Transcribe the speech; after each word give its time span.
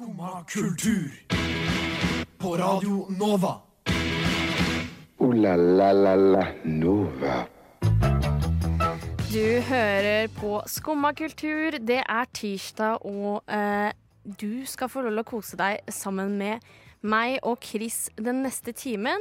Skumma 0.00 0.44
kultur. 0.48 1.12
På 2.38 2.56
Radio 2.56 3.06
Nova. 3.18 3.60
O-la-la-la-la 5.18 6.46
Nova. 6.64 7.34
Du 9.32 9.60
hører 9.60 10.28
på 10.40 10.62
Skumma 10.66 11.12
kultur. 11.12 11.76
Det 11.84 12.00
er 12.00 12.32
tirsdag, 12.32 13.04
og 13.04 13.44
eh, 13.52 13.92
du 14.24 14.64
skal 14.64 14.88
få 14.88 15.04
lov 15.04 15.12
til 15.12 15.20
å 15.20 15.28
kose 15.34 15.60
deg 15.60 15.92
sammen 15.92 16.32
med 16.40 16.64
meg 17.04 17.36
og 17.44 17.60
Chris 17.60 18.06
den 18.16 18.40
neste 18.46 18.72
timen. 18.72 19.20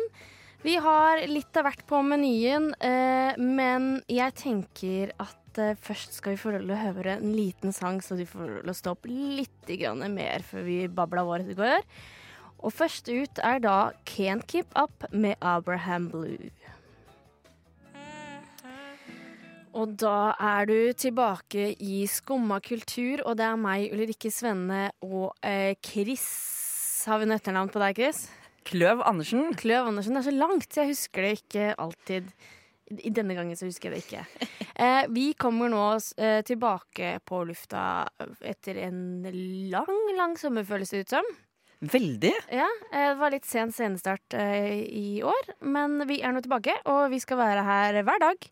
Vi 0.64 0.78
har 0.80 1.26
litt 1.28 1.60
av 1.60 1.68
hvert 1.68 1.84
på 1.92 2.00
menyen, 2.08 2.72
eh, 2.80 3.36
men 3.36 3.98
jeg 4.08 4.40
tenker 4.48 5.12
at 5.20 5.36
eh, 5.62 5.76
først 5.80 6.16
skal 6.18 6.36
vi 6.36 6.42
få 6.42 6.54
lov 6.54 6.64
til 6.66 6.76
å 6.76 6.80
høre 6.80 7.18
en 7.18 7.36
liten 7.36 7.76
sang, 7.76 8.00
så 8.04 8.18
du 8.18 8.26
får 8.28 8.48
lov 8.48 8.64
til 8.64 8.74
å 8.74 8.80
stå 8.80 8.96
opp 8.96 9.10
litt 9.10 9.74
grann 9.80 10.04
mer 10.16 10.46
før 10.48 10.66
vi 10.68 10.80
babla 10.88 11.26
vårt 11.28 11.52
i 11.52 11.58
går. 11.58 11.86
Og 12.60 12.76
først 12.76 13.08
ut 13.08 13.40
er 13.46 13.62
da 13.64 13.78
Can't 14.10 14.48
Keep 14.52 14.74
Up 14.80 15.08
med 15.16 15.38
Abraham 15.40 16.10
Blue. 16.12 16.50
Og 19.78 19.94
da 20.02 20.34
er 20.42 20.66
du 20.66 20.78
tilbake 20.98 21.70
i 21.78 22.02
Skumma 22.10 22.58
kultur, 22.66 23.22
og 23.24 23.38
det 23.40 23.46
er 23.46 23.60
meg, 23.62 23.92
Ulrikke 23.94 24.32
Svenne 24.34 24.90
og 25.06 25.36
eh, 25.46 25.78
Chris. 25.86 26.26
Har 27.08 27.22
vi 27.22 27.30
noe 27.30 27.38
etternavn 27.40 27.70
på 27.72 27.82
deg, 27.82 28.02
Chris? 28.02 28.24
Kløv 28.68 29.04
Andersen. 29.08 29.54
Kløv 29.58 29.88
Andersen. 29.92 30.18
Det 30.18 30.24
er 30.24 30.32
så 30.32 30.36
langt, 30.36 30.68
jeg 30.76 30.92
husker 30.92 31.26
det 31.26 31.36
ikke 31.40 31.70
alltid. 31.80 32.34
I 32.90 33.12
denne 33.14 33.36
gangen 33.38 33.58
så 33.60 33.68
husker 33.70 33.92
jeg 33.94 34.00
det 34.00 34.06
ikke. 34.08 34.26
Eh, 34.80 35.10
vi 35.12 35.34
kommer 35.36 35.68
nå 35.68 35.82
eh, 36.24 36.38
tilbake 36.48 37.18
på 37.28 37.42
lufta 37.44 37.82
etter 38.48 38.78
en 38.86 39.26
lang, 39.68 39.98
lang 40.16 40.38
sommer, 40.40 40.64
føles 40.64 40.94
det 40.94 41.02
ut 41.04 41.12
som. 41.18 41.28
Veldig. 41.84 42.32
Ja, 42.56 42.68
eh, 42.94 43.10
Det 43.10 43.18
var 43.20 43.34
litt 43.34 43.48
sen 43.48 43.74
scenestart 43.76 44.38
eh, 44.40 44.80
i 44.88 45.20
år, 45.20 45.50
men 45.68 46.00
vi 46.08 46.22
er 46.24 46.32
nå 46.32 46.40
tilbake, 46.46 46.78
og 46.88 47.10
vi 47.12 47.20
skal 47.20 47.42
være 47.42 47.66
her 47.68 48.00
hver 48.08 48.24
dag. 48.24 48.48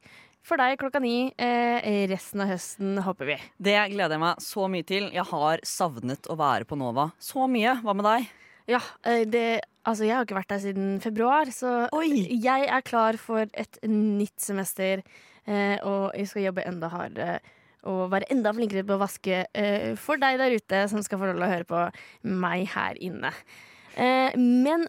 For 0.48 0.60
deg 0.60 0.76
klokka 0.80 1.00
ni 1.04 1.30
eh, 1.36 2.08
resten 2.12 2.44
av 2.44 2.52
høsten, 2.52 3.00
håper 3.04 3.32
vi. 3.32 3.40
Det 3.60 3.78
gleder 3.96 4.16
jeg 4.18 4.24
meg 4.24 4.44
så 4.44 4.68
mye 4.72 4.88
til. 4.88 5.08
Jeg 5.16 5.28
har 5.32 5.64
savnet 5.68 6.28
å 6.28 6.38
være 6.40 6.68
på 6.68 6.76
Nova 6.80 7.10
så 7.20 7.48
mye. 7.52 7.80
Hva 7.84 7.96
med 7.96 8.08
deg? 8.08 8.28
Ja, 8.68 8.82
eh, 9.08 9.24
det, 9.30 9.62
altså 9.88 10.08
jeg 10.08 10.18
har 10.18 10.28
ikke 10.28 10.40
vært 10.42 10.52
der 10.52 10.64
siden 10.64 10.90
februar, 11.04 11.52
så 11.56 11.88
Oi. 11.96 12.28
jeg 12.44 12.68
er 12.68 12.84
klar 12.86 13.18
for 13.22 13.48
et 13.54 13.80
nytt 13.88 14.42
semester. 14.44 15.04
Eh, 15.48 15.78
og 15.88 16.12
jeg 16.18 16.28
skal 16.28 16.50
jobbe 16.50 16.66
enda 16.68 16.90
hardere 16.92 17.38
og 17.88 18.10
være 18.12 18.28
enda 18.34 18.52
flinkere 18.52 18.84
på 18.84 18.98
å 18.98 19.00
vaske 19.00 19.46
eh, 19.56 19.94
for 20.00 20.20
deg 20.20 20.40
der 20.42 20.56
ute 20.60 20.82
som 20.92 21.04
skal 21.06 21.22
få 21.22 21.30
lov 21.30 21.38
til 21.38 21.46
å 21.46 21.52
høre 21.54 21.68
på 21.70 21.84
meg 22.44 22.66
her 22.74 23.00
inne. 23.00 23.32
Eh, 23.96 24.36
men 24.36 24.84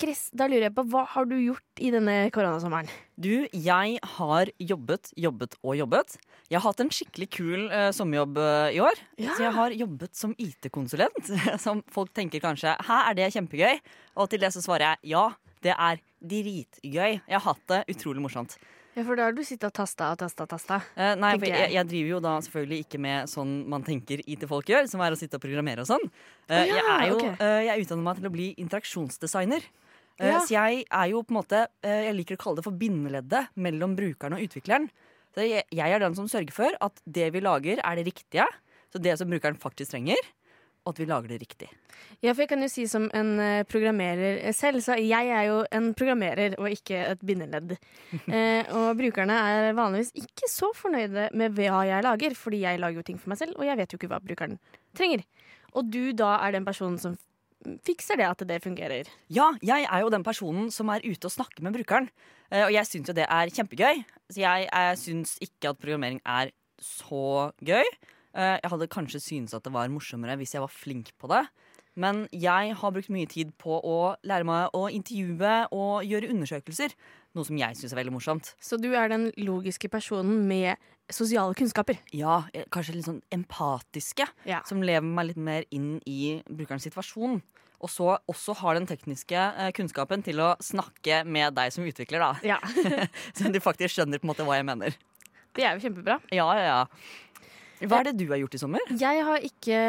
Chris, 0.00 0.30
da 0.32 0.46
lurer 0.48 0.70
jeg 0.70 0.72
på, 0.72 0.86
hva 0.88 1.02
har 1.12 1.26
du 1.28 1.34
gjort 1.36 1.80
i 1.84 1.90
denne 1.92 2.14
koronasommeren? 2.32 2.88
Du, 3.20 3.44
jeg 3.52 3.98
har 4.14 4.50
jobbet, 4.56 5.10
jobbet 5.12 5.58
og 5.60 5.76
jobbet. 5.76 6.16
Jeg 6.48 6.56
har 6.56 6.64
hatt 6.64 6.80
en 6.80 6.92
skikkelig 6.94 7.28
kul 7.36 7.66
uh, 7.68 7.90
sommerjobb 7.92 8.40
uh, 8.40 8.70
i 8.72 8.80
år. 8.80 9.02
Ja. 9.20 9.34
Så 9.36 9.44
jeg 9.44 9.52
har 9.58 9.76
jobbet 9.76 10.16
som 10.16 10.32
IT-konsulent. 10.40 11.28
Som 11.64 11.84
folk 11.92 12.14
tenker 12.16 12.40
kanskje 12.40 12.72
Hæ, 12.86 12.96
er 13.10 13.18
det 13.18 13.28
kjempegøy? 13.34 13.80
Og 14.16 14.30
til 14.32 14.40
det 14.40 14.54
så 14.54 14.64
svarer 14.64 14.94
jeg 14.94 15.12
ja, 15.12 15.26
det 15.66 15.76
er 15.76 16.00
dritgøy. 16.32 17.20
Jeg 17.20 17.36
har 17.36 17.44
hatt 17.44 17.66
det 17.68 17.82
utrolig 17.92 18.24
morsomt. 18.24 18.56
Ja, 18.96 19.04
for 19.04 19.14
da 19.14 19.28
har 19.28 19.36
du 19.36 19.42
sittet 19.46 19.68
og 19.68 19.74
tasta 19.76 20.08
og 20.14 20.18
tasta 20.18 20.44
og 20.46 20.50
tasta. 20.50 20.80
Eh, 20.96 21.12
nei, 21.20 21.34
for 21.36 21.46
jeg, 21.46 21.68
jeg. 21.76 21.88
driver 21.92 22.10
jo 22.10 22.22
da 22.24 22.32
selvfølgelig 22.42 22.86
ikke 22.86 23.00
med 23.04 23.30
sånn 23.30 23.52
man 23.70 23.84
tenker 23.86 24.24
IT-folk 24.24 24.72
gjør, 24.72 24.88
som 24.90 25.04
er 25.04 25.14
å 25.14 25.18
sitte 25.20 25.38
og 25.38 25.44
programmere 25.44 25.84
og 25.84 25.90
sånn. 25.92 26.08
Eh, 26.48 26.64
ja, 26.72 26.80
jeg 26.80 26.88
er 26.96 27.12
jo 27.12 27.20
okay. 27.20 27.36
eh, 27.36 27.60
jeg 27.68 27.84
utdanner 27.86 28.08
meg 28.08 28.18
til 28.18 28.30
å 28.30 28.34
bli 28.34 28.48
interaksjonsdesigner. 28.64 29.68
Eh, 30.20 30.28
Ja. 30.28 30.40
Så 30.44 30.52
jeg 30.52 30.84
er 30.86 31.06
jo 31.10 31.22
på 31.24 31.32
en 31.32 31.38
måte 31.40 31.62
eh, 31.82 32.02
Jeg 32.10 32.16
liker 32.18 32.36
å 32.36 32.42
kalle 32.44 32.60
det 32.60 32.66
for 32.66 32.76
bindeleddet 32.76 33.48
mellom 33.56 33.96
brukeren 33.96 34.36
og 34.36 34.42
utvikleren. 34.44 34.90
Så 35.34 35.46
jeg, 35.46 35.64
jeg 35.72 35.94
er 35.94 36.02
den 36.02 36.16
som 36.18 36.28
sørger 36.28 36.52
for 36.52 36.76
at 36.82 37.00
det 37.06 37.30
vi 37.32 37.40
lager, 37.40 37.80
er 37.82 37.96
det 37.96 38.04
riktige. 38.10 38.44
Så 38.92 38.98
det 39.00 39.16
som 39.18 39.30
brukeren 39.30 39.56
faktisk 39.56 39.92
trenger, 39.94 40.18
og 40.84 40.92
at 40.94 40.98
vi 40.98 41.06
lager 41.06 41.28
det 41.30 41.38
riktig. 41.42 41.68
Ja, 42.24 42.32
for 42.32 42.42
jeg 42.42 42.48
kan 42.50 42.64
jo 42.64 42.68
si 42.72 42.86
som 42.90 43.06
en 43.14 43.30
eh, 43.38 43.62
programmerer 43.68 44.40
selv, 44.56 44.80
så 44.82 44.96
jeg 44.98 45.28
er 45.30 45.44
jo 45.46 45.60
en 45.70 45.92
programmerer 45.94 46.56
og 46.58 46.68
ikke 46.72 46.98
et 47.12 47.22
bindeledd. 47.24 47.76
Eh, 48.30 48.66
og 48.74 48.98
brukerne 48.98 49.34
er 49.34 49.72
vanligvis 49.78 50.10
ikke 50.18 50.48
så 50.50 50.72
fornøyde 50.76 51.28
med 51.38 51.54
hva 51.56 51.84
jeg 51.86 52.04
lager, 52.04 52.34
fordi 52.34 52.64
jeg 52.64 52.80
lager 52.82 53.00
jo 53.00 53.06
ting 53.06 53.18
for 53.22 53.30
meg 53.32 53.38
selv, 53.40 53.54
og 53.56 53.64
jeg 53.68 53.78
vet 53.78 53.92
jo 53.94 53.98
ikke 54.00 54.10
hva 54.10 54.20
brukeren 54.24 54.58
trenger. 54.98 55.22
Og 55.78 55.86
du 55.86 56.10
da 56.18 56.34
er 56.42 56.56
den 56.58 56.66
personen 56.66 56.98
som 56.98 57.14
fikser 57.86 58.20
det 58.20 58.28
at 58.28 58.44
det 58.48 58.60
fungerer. 58.64 59.08
Ja, 59.32 59.50
jeg 59.62 59.86
er 59.86 60.04
jo 60.04 60.12
den 60.12 60.24
personen 60.26 60.70
som 60.74 60.90
er 60.92 61.04
ute 61.04 61.28
og 61.28 61.34
snakker 61.34 61.64
med 61.64 61.76
brukeren. 61.76 62.08
Eh, 62.50 62.64
og 62.66 62.72
jeg 62.74 62.88
syns 62.88 63.10
jo 63.10 63.16
det 63.16 63.26
er 63.28 63.52
kjempegøy. 63.54 64.02
Så 64.30 64.42
jeg, 64.42 64.68
jeg 64.70 65.00
syns 65.00 65.36
ikke 65.44 65.72
at 65.72 65.82
programmering 65.82 66.20
er 66.24 66.54
så 66.80 67.50
gøy. 67.60 67.84
Eh, 68.34 68.56
jeg 68.62 68.72
hadde 68.72 68.90
kanskje 68.92 69.22
syntes 69.22 69.56
at 69.56 69.66
det 69.66 69.74
var 69.74 69.90
morsommere 69.92 70.38
hvis 70.40 70.54
jeg 70.56 70.64
var 70.64 70.72
flink 70.72 71.12
på 71.20 71.30
det. 71.32 71.44
Men 71.98 72.26
jeg 72.32 72.74
har 72.78 72.94
brukt 72.94 73.10
mye 73.12 73.28
tid 73.30 73.50
på 73.60 73.80
å 73.82 74.14
lære 74.26 74.46
meg 74.46 74.76
å 74.76 74.86
intervjue 74.92 75.54
og 75.74 76.06
gjøre 76.06 76.30
undersøkelser. 76.34 76.94
Noe 77.34 77.46
som 77.46 77.58
jeg 77.58 77.78
syns 77.78 77.94
er 77.94 78.00
veldig 78.00 78.14
morsomt. 78.14 78.54
Så 78.62 78.78
du 78.80 78.90
er 78.94 79.10
den 79.10 79.28
logiske 79.38 79.90
personen 79.90 80.46
med 80.50 80.80
sosiale 81.10 81.54
kunnskaper. 81.58 81.98
Ja, 82.14 82.44
eh, 82.54 82.66
kanskje 82.70 82.96
litt 82.96 83.08
sånn 83.08 83.22
empatiske. 83.34 84.26
Ja. 84.46 84.62
Som 84.66 84.82
lever 84.82 85.06
meg 85.06 85.32
litt 85.32 85.42
mer 85.42 85.66
inn 85.70 85.98
i 86.06 86.40
brukerens 86.46 86.86
situasjon. 86.86 87.40
Og 87.80 87.88
så 87.88 88.10
også 88.28 88.54
har 88.60 88.76
den 88.76 88.88
tekniske 88.88 89.36
eh, 89.36 89.70
kunnskapen 89.76 90.24
til 90.26 90.42
å 90.44 90.52
snakke 90.60 91.22
med 91.24 91.56
deg 91.56 91.72
som 91.72 91.86
utvikler, 91.88 92.20
da. 92.20 92.32
Ja. 92.44 92.58
Så 93.36 93.48
du 93.48 93.60
faktisk 93.62 93.96
skjønner 93.96 94.20
på 94.20 94.28
en 94.28 94.32
måte 94.34 94.44
hva 94.44 94.58
jeg 94.58 94.68
mener. 94.68 94.98
Det 95.56 95.64
er 95.64 95.74
jo 95.74 95.88
kjempebra. 95.88 96.20
Ja, 96.30 96.46
ja, 96.54 96.66
ja. 96.66 96.80
Hva 97.80 98.00
er 98.02 98.10
det 98.10 98.18
du 98.20 98.26
har 98.28 98.40
gjort 98.42 98.56
i 98.56 98.60
sommer? 98.60 98.90
Jeg 99.00 99.24
har 99.24 99.44
ikke 99.46 99.80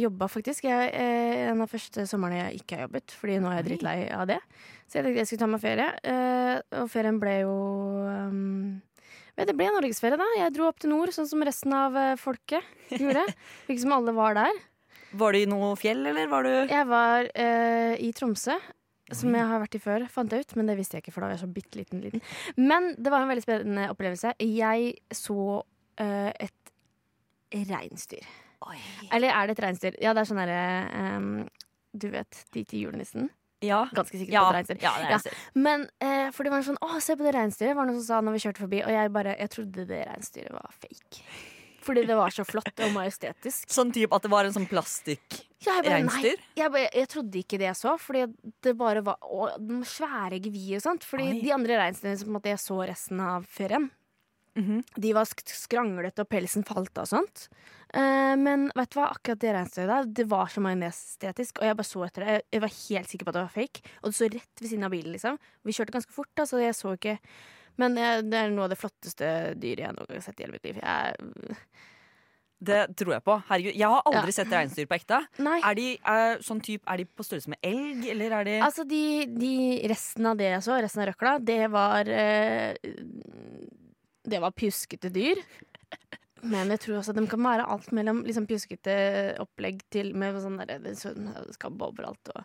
jobba, 0.00 0.26
faktisk. 0.30 0.66
Jeg, 0.66 0.90
eh, 0.98 1.46
en 1.50 1.62
av 1.62 1.70
første 1.70 2.02
somrene 2.10 2.40
jeg 2.40 2.62
ikke 2.62 2.78
har 2.78 2.88
jobbet, 2.88 3.14
fordi 3.20 3.38
nå 3.38 3.50
er 3.50 3.60
jeg 3.60 3.66
drittlei 3.68 3.96
av 4.16 4.26
det. 4.32 4.40
Så 4.90 4.98
jeg 4.98 5.06
tenkte 5.06 5.22
jeg 5.22 5.30
skulle 5.30 5.44
ta 5.44 5.50
meg 5.52 5.62
ferie. 5.62 5.86
Eh, 6.10 6.54
og 6.80 6.90
ferien 6.90 7.20
ble 7.22 7.36
jo 7.44 7.52
um, 8.08 8.80
Det 9.38 9.54
ble 9.54 9.70
norgesferie, 9.70 10.18
da. 10.18 10.26
Jeg 10.40 10.56
dro 10.56 10.66
opp 10.66 10.82
til 10.82 10.90
nord, 10.90 11.14
sånn 11.14 11.30
som 11.30 11.46
resten 11.46 11.76
av 11.76 11.94
eh, 11.94 12.18
folket 12.18 12.66
gjorde. 12.98 13.22
Virket 13.68 13.84
som 13.84 13.94
alle 14.00 14.16
var 14.16 14.34
der. 14.40 14.60
Var 15.20 15.32
du 15.32 15.38
i 15.38 15.46
noe 15.50 15.72
fjell, 15.78 16.02
eller 16.06 16.28
var 16.30 16.46
du 16.46 16.52
Jeg 16.70 16.86
var 16.90 17.30
eh, 17.30 17.94
i 18.02 18.10
Tromsø. 18.16 18.58
Som 19.10 19.34
jeg 19.34 19.42
har 19.42 19.58
vært 19.58 19.74
i 19.74 19.82
før, 19.82 20.04
fant 20.10 20.30
jeg 20.30 20.44
ut, 20.44 20.52
men 20.58 20.68
det 20.70 20.76
visste 20.78 20.98
jeg 20.98 21.02
ikke. 21.02 21.14
for 21.14 21.24
da 21.24 21.30
var 21.30 21.34
jeg 21.34 21.42
så 21.42 21.50
bitte 21.50 21.78
liten, 21.80 22.02
liten. 22.04 22.22
Men 22.58 22.92
det 22.94 23.10
var 23.10 23.24
en 23.24 23.30
veldig 23.30 23.42
spennende 23.42 23.88
opplevelse. 23.90 24.36
Jeg 24.38 24.92
så 25.10 25.62
eh, 25.98 26.30
et 26.30 26.59
reinsdyr. 27.52 28.26
Eller 29.12 29.32
er 29.32 29.48
det 29.48 29.56
et 29.58 29.62
reinsdyr? 29.64 29.94
Ja, 30.02 30.12
det 30.14 30.22
er 30.22 30.28
sånn 30.28 30.40
derre 30.42 30.64
um, 31.16 31.28
Du 31.96 32.10
vet, 32.12 32.42
de 32.52 32.64
til 32.68 32.86
julenissen? 32.86 33.30
Ja. 33.64 33.82
Ganske 33.92 34.16
sikkert 34.16 34.34
Ja, 34.36 34.42
på 34.48 34.56
reinsdyr. 34.56 34.80
ja, 34.80 34.92
det 34.96 35.06
er 35.06 35.14
reinsdyr. 35.14 35.38
Men 35.60 35.86
eh, 36.00 36.28
for 36.32 36.44
det 36.46 36.52
var 36.52 36.64
sånn 36.64 36.78
Å, 36.80 36.98
se 37.02 37.16
på 37.16 37.24
det 37.26 37.32
reinsdyret, 37.36 37.76
var 37.76 37.88
det 37.88 37.94
noen 37.94 38.02
som 38.02 38.08
sa 38.08 38.20
når 38.24 38.36
vi 38.36 38.42
kjørte 38.44 38.62
forbi. 38.64 38.82
Og 38.86 38.92
jeg 38.94 39.14
bare 39.16 39.34
Jeg 39.40 39.52
trodde 39.56 39.86
det 39.88 40.02
reinsdyret 40.08 40.54
var 40.56 40.76
fake. 40.76 41.24
Fordi 41.80 42.04
det 42.04 42.16
var 42.16 42.32
så 42.36 42.44
flott 42.44 42.82
og 42.84 42.90
majestetisk. 42.92 43.70
Sånn 43.72 43.92
type 43.96 44.12
at 44.12 44.24
det 44.26 44.30
var 44.32 44.44
en 44.44 44.52
sånn 44.52 44.68
plastikk 44.68 45.38
Ja, 45.64 45.78
jeg 45.78 45.86
bare, 45.86 46.02
nei, 46.08 46.34
jeg, 46.56 46.72
bare, 46.72 46.90
jeg 46.92 47.08
trodde 47.12 47.40
ikke 47.40 47.60
det 47.60 47.66
jeg 47.70 47.78
så, 47.80 47.94
fordi 48.00 48.26
det 48.64 48.74
bare 48.80 49.00
var 49.04 49.16
å, 49.24 49.48
de 49.56 49.80
svære 49.88 50.40
geviet 50.44 50.80
og 50.80 50.84
sånt. 50.84 51.06
Fordi 51.08 51.30
Oi. 51.32 51.38
de 51.40 51.54
andre 51.56 51.80
reinsdyrene 51.80 52.20
som 52.20 52.38
jeg 52.44 52.60
så 52.60 52.78
resten 52.92 53.20
av 53.24 53.48
ferien, 53.48 53.88
Mhm. 54.56 54.84
de 54.98 55.12
var 55.14 55.24
sk 55.24 55.42
skranglete, 55.46 56.20
og 56.24 56.28
pelsen 56.28 56.64
falt 56.66 56.96
av 56.98 57.02
og 57.06 57.08
sånt. 57.08 57.48
Eh, 57.94 58.34
men 58.36 58.70
vet 58.74 58.90
du 58.90 58.98
hva, 59.00 59.10
akkurat 59.14 59.38
det 59.38 59.52
der, 59.76 60.04
det 60.06 60.26
var 60.28 60.46
så 60.46 60.60
majonesestetisk. 60.60 61.58
og 61.60 61.64
jeg 61.68 61.76
bare 61.76 61.84
så 61.86 62.04
etter 62.06 62.24
det. 62.24 62.28
Jeg, 62.34 62.42
jeg 62.52 62.60
var 62.60 62.74
helt 62.88 63.08
sikker 63.08 63.24
på 63.24 63.28
at 63.30 63.34
det 63.34 63.42
var 63.46 63.54
fake, 63.54 63.80
og 64.02 64.10
det 64.10 64.14
så 64.18 64.28
rett 64.32 64.60
ved 64.60 64.68
siden 64.70 64.84
av 64.84 64.90
bilen, 64.90 65.12
liksom. 65.12 65.38
Vi 65.64 65.72
kjørte 65.72 65.92
ganske 65.92 66.12
fort, 66.12 66.28
da, 66.36 66.42
så 66.44 66.58
jeg 66.60 66.74
så 66.74 66.96
ikke 66.96 67.18
Men 67.78 67.94
jeg, 67.96 68.24
det 68.28 68.34
er 68.36 68.50
noe 68.50 68.64
av 68.64 68.70
det 68.70 68.76
flotteste 68.78 69.54
dyret 69.56 69.78
jeg 69.86 69.94
noen 69.94 70.06
gang 70.06 70.16
har 70.18 70.20
sett 70.26 70.40
i 70.40 70.42
hele 70.44 70.52
mitt 70.52 70.64
liv. 70.64 70.76
Jeg, 70.82 71.56
Det 72.62 72.80
tror 72.98 73.12
jeg 73.14 73.24
på. 73.24 73.36
Herregud, 73.48 73.74
Jeg 73.78 73.88
har 73.88 74.02
aldri 74.04 74.26
Ja. 74.26 74.32
sett 74.36 74.50
reinsdyr 74.52 74.86
på 74.86 74.98
ekte. 74.98 75.20
nei. 75.38 75.60
Er 75.64 75.74
de, 75.74 75.98
er, 76.04 76.36
sånn 76.44 76.60
type, 76.60 76.82
er 76.86 76.96
de 76.98 77.04
på 77.06 77.24
størrelse 77.24 77.48
med 77.48 77.58
elg, 77.62 78.04
eller 78.10 78.30
er 78.40 78.44
de 78.44 78.58
Altså, 78.60 78.84
de, 78.86 79.24
de 79.26 79.88
resten 79.88 80.26
av 80.26 80.36
det 80.36 80.50
jeg 80.50 80.60
så, 80.66 80.76
resten 80.82 81.00
av 81.00 81.08
røkla, 81.14 81.38
det 81.42 81.70
var 81.70 82.04
eh, 82.06 82.74
Det 84.24 84.40
var 84.42 84.52
pjuskete 84.56 85.10
dyr. 85.14 85.40
Men 86.42 86.72
jeg 86.72 86.80
tror 86.84 86.98
også 87.00 87.12
at 87.12 87.18
de 87.20 87.26
kan 87.28 87.42
være 87.44 87.66
alt 87.68 87.90
mellom 87.92 88.22
liksom, 88.24 88.46
pjuskete 88.48 88.94
opplegg 89.42 89.82
til 89.92 90.14
med 90.16 90.38
sånn 90.40 90.56
derre 90.62 90.78
er 90.80 90.94
sånn 90.96 91.28
skabb 91.52 91.82
overalt 91.84 92.30
og 92.32 92.40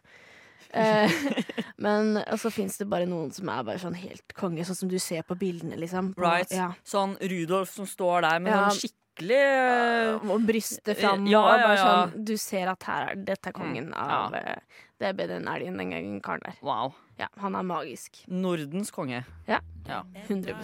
eh, 0.75 1.12
Men 1.86 2.18
så 2.42 2.51
fins 2.51 2.75
det 2.81 2.89
bare 2.92 3.07
noen 3.07 3.31
som 3.36 3.48
er 3.54 3.63
bare 3.68 3.80
sånn 3.80 3.95
helt 3.95 4.36
konge, 4.36 4.66
sånn 4.68 4.81
som 4.81 4.92
du 4.92 4.98
ser 5.00 5.24
på 5.27 5.38
bildene, 5.39 5.77
liksom. 5.80 6.12
På, 6.18 6.25
Right. 6.27 6.51
Ja. 6.51 6.74
Sånn 6.83 7.16
Rudolf 7.22 7.72
som 7.72 7.88
står 7.88 8.28
der 8.28 8.44
med 8.44 8.51
Ja. 8.56 8.66
sånn 8.68 8.81
skikkelig 8.83 9.01
eh, 9.24 10.30
Og 10.32 10.42
brystet 10.46 10.98
fram. 11.00 11.26
Ja, 11.30 11.42
og 11.42 11.60
ja, 11.60 11.68
bare 11.68 11.78
ja. 11.78 11.86
sånn, 11.86 12.26
du 12.26 12.36
ser 12.38 12.72
at 12.74 12.84
her 12.90 13.12
er 13.12 13.16
dette 13.16 13.50
er 13.50 13.56
kongen 13.56 13.92
Mm, 13.92 13.94
av 13.94 14.36
eh, 14.36 14.60
Det 15.00 15.10
er 15.10 15.14
bedre 15.18 15.40
enn 15.42 15.48
elgen, 15.52 15.78
den 15.78 15.92
gangen 15.92 16.22
karen 16.24 16.44
der. 16.46 16.56
Wow. 16.64 16.94
Ja, 17.20 17.28
han 17.40 17.56
er 17.56 17.64
magisk. 17.64 18.24
Nordens 18.28 18.92
konge. 18.92 19.24
Ja. 19.48 19.60
Ja. 19.88 20.04
100 20.28 20.56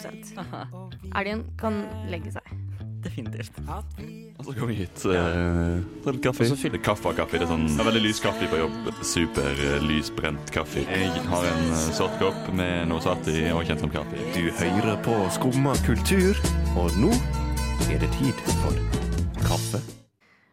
Elgen 1.19 1.45
kan 1.59 1.85
legge 2.09 2.31
seg. 2.31 2.43
Definitivt. 3.01 3.51
Og 4.37 4.45
så 4.45 4.53
kommer 4.53 4.67
vi 4.67 4.75
hit. 4.83 5.05
Uh, 5.05 5.81
til 6.05 6.19
kaffe. 6.21 6.43
Og 6.43 6.49
kaffe. 6.51 6.57
fyller 6.61 6.81
kaffe 6.85 7.09
av 7.09 7.17
kaffe. 7.17 7.39
Det 7.39 7.47
er 7.47 7.51
sånn 7.51 7.65
det 7.69 7.79
er 7.81 7.89
veldig 7.89 8.03
lys 8.05 8.21
kaffe 8.21 8.49
på 8.51 8.61
jobb. 8.61 8.91
Super 9.01 9.61
uh, 9.65 9.77
lysbrent 9.85 10.53
kaffe. 10.53 10.85
Jeg 10.85 11.25
har 11.31 11.49
en 11.49 11.63
uh, 11.73 11.85
sort 11.97 12.17
kopp 12.21 12.51
med 12.53 12.89
noe 12.91 13.01
satt 13.03 13.29
i 13.31 13.47
og 13.51 13.65
kjent 13.65 13.81
som 13.85 13.93
kaffe. 13.93 14.21
Du 14.37 14.43
hører 14.61 14.99
på 15.05 15.17
Skumma 15.33 15.73
kultur, 15.87 16.37
og 16.77 16.93
nå 17.01 17.15
er 17.91 17.99
det 18.01 18.09
tid 18.17 18.37
for 18.61 18.75
kaffe. 19.45 19.79